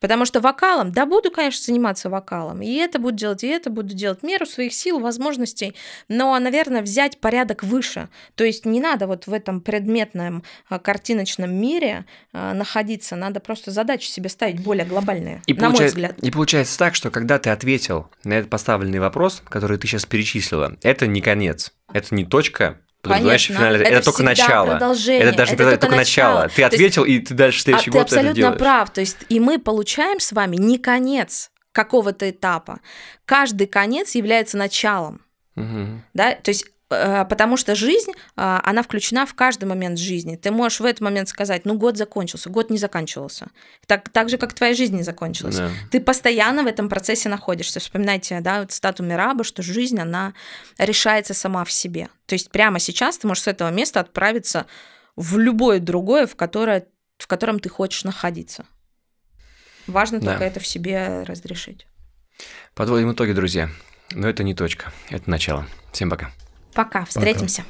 Потому 0.00 0.24
что 0.24 0.40
вокалом, 0.40 0.92
да, 0.92 1.06
буду, 1.06 1.30
конечно, 1.30 1.64
заниматься 1.64 2.08
вокалом, 2.10 2.62
и 2.62 2.72
это 2.74 2.98
буду 2.98 3.16
делать, 3.16 3.44
и 3.44 3.48
это 3.48 3.70
буду 3.70 3.94
делать, 3.94 4.22
меру 4.22 4.46
своих 4.46 4.72
сил, 4.72 5.00
возможностей, 5.00 5.74
но, 6.08 6.38
наверное, 6.38 6.82
взять 6.82 7.18
порядок 7.18 7.62
выше. 7.62 8.08
То 8.34 8.44
есть 8.44 8.64
не 8.64 8.80
надо 8.80 9.06
вот 9.06 9.26
в 9.26 9.32
этом 9.32 9.60
предметном 9.60 10.44
а, 10.68 10.78
картиночном 10.78 11.52
мире 11.52 12.04
а, 12.32 12.54
находиться, 12.54 13.16
надо 13.16 13.40
просто 13.40 13.70
задачи 13.70 14.08
себе 14.08 14.28
ставить 14.28 14.62
более 14.62 14.84
глобальные, 14.84 15.42
и 15.46 15.54
на 15.54 15.70
мой 15.70 15.86
взгляд. 15.86 16.18
И 16.18 16.30
получается 16.30 16.78
так, 16.78 16.94
что 16.94 17.10
когда 17.10 17.38
ты 17.38 17.50
ответил 17.50 18.08
на 18.24 18.34
этот 18.34 18.50
поставленный 18.50 19.00
вопрос, 19.00 19.42
который 19.48 19.78
ты 19.78 19.86
сейчас 19.86 20.06
перечислила, 20.06 20.76
это 20.82 21.06
не 21.06 21.20
конец, 21.20 21.72
это 21.92 22.14
не 22.14 22.24
точка, 22.24 22.78
Конечно, 23.08 23.54
финале, 23.54 23.80
это, 23.80 23.90
это 23.90 24.04
только 24.04 24.22
начало. 24.22 24.70
Продолжение. 24.70 25.22
Это 25.22 25.36
даже 25.36 25.52
это 25.54 25.64
только, 25.64 25.76
только 25.78 25.96
начало. 25.96 26.42
начало. 26.42 26.48
Ты 26.54 26.62
ответил, 26.62 27.04
есть, 27.04 27.22
и 27.22 27.26
ты 27.26 27.34
дальше 27.34 27.62
следующий 27.62 27.90
а 27.90 27.92
год 27.92 28.08
ты 28.08 28.16
абсолютно 28.16 28.46
это 28.46 28.58
прав. 28.58 28.90
То 28.90 29.00
есть 29.00 29.18
и 29.28 29.40
мы 29.40 29.58
получаем 29.58 30.20
с 30.20 30.32
вами 30.32 30.56
не 30.56 30.78
конец 30.78 31.50
какого-то 31.72 32.28
этапа. 32.28 32.80
Каждый 33.24 33.66
конец 33.66 34.14
является 34.14 34.56
началом. 34.56 35.22
Мгм. 35.54 36.04
да, 36.14 36.34
то 36.34 36.50
есть 36.50 36.66
потому 36.88 37.56
что 37.56 37.74
жизнь, 37.74 38.12
а, 38.36 38.60
она 38.64 38.82
включена 38.82 39.26
в 39.26 39.34
каждый 39.34 39.66
момент 39.66 39.98
жизни. 39.98 40.36
Ты 40.36 40.50
можешь 40.50 40.80
в 40.80 40.84
этот 40.84 41.00
момент 41.00 41.28
сказать, 41.28 41.64
ну, 41.66 41.74
год 41.76 41.96
закончился, 41.98 42.48
год 42.48 42.70
не 42.70 42.78
заканчивался. 42.78 43.48
Так, 43.86 44.08
так 44.08 44.30
же, 44.30 44.38
как 44.38 44.54
твоя 44.54 44.74
жизнь 44.74 44.96
не 44.96 45.02
закончилась. 45.02 45.56
Да. 45.56 45.70
Ты 45.90 46.00
постоянно 46.00 46.62
в 46.62 46.66
этом 46.66 46.88
процессе 46.88 47.28
находишься. 47.28 47.80
Вспоминайте, 47.80 48.40
да, 48.40 48.60
вот 48.60 48.72
стату 48.72 49.02
Мираба, 49.02 49.44
что 49.44 49.62
жизнь, 49.62 50.00
она 50.00 50.32
решается 50.78 51.34
сама 51.34 51.64
в 51.64 51.72
себе. 51.72 52.08
То 52.26 52.34
есть 52.34 52.50
прямо 52.50 52.78
сейчас 52.78 53.18
ты 53.18 53.26
можешь 53.26 53.42
с 53.42 53.48
этого 53.48 53.70
места 53.70 54.00
отправиться 54.00 54.66
в 55.14 55.36
любое 55.36 55.80
другое, 55.80 56.26
в, 56.26 56.36
которое, 56.36 56.86
в 57.18 57.26
котором 57.26 57.60
ты 57.60 57.68
хочешь 57.68 58.04
находиться. 58.04 58.64
Важно 59.86 60.20
Да. 60.20 60.30
только 60.32 60.44
это 60.44 60.60
в 60.60 60.66
себе 60.66 61.22
разрешить. 61.24 61.86
Подводим 62.74 63.12
итоги, 63.12 63.32
друзья. 63.32 63.68
Но 64.12 64.28
это 64.28 64.42
не 64.42 64.54
точка, 64.54 64.92
это 65.10 65.28
начало. 65.28 65.66
Всем 65.92 66.08
пока. 66.08 66.30
Пока, 66.78 67.04
встретимся. 67.06 67.64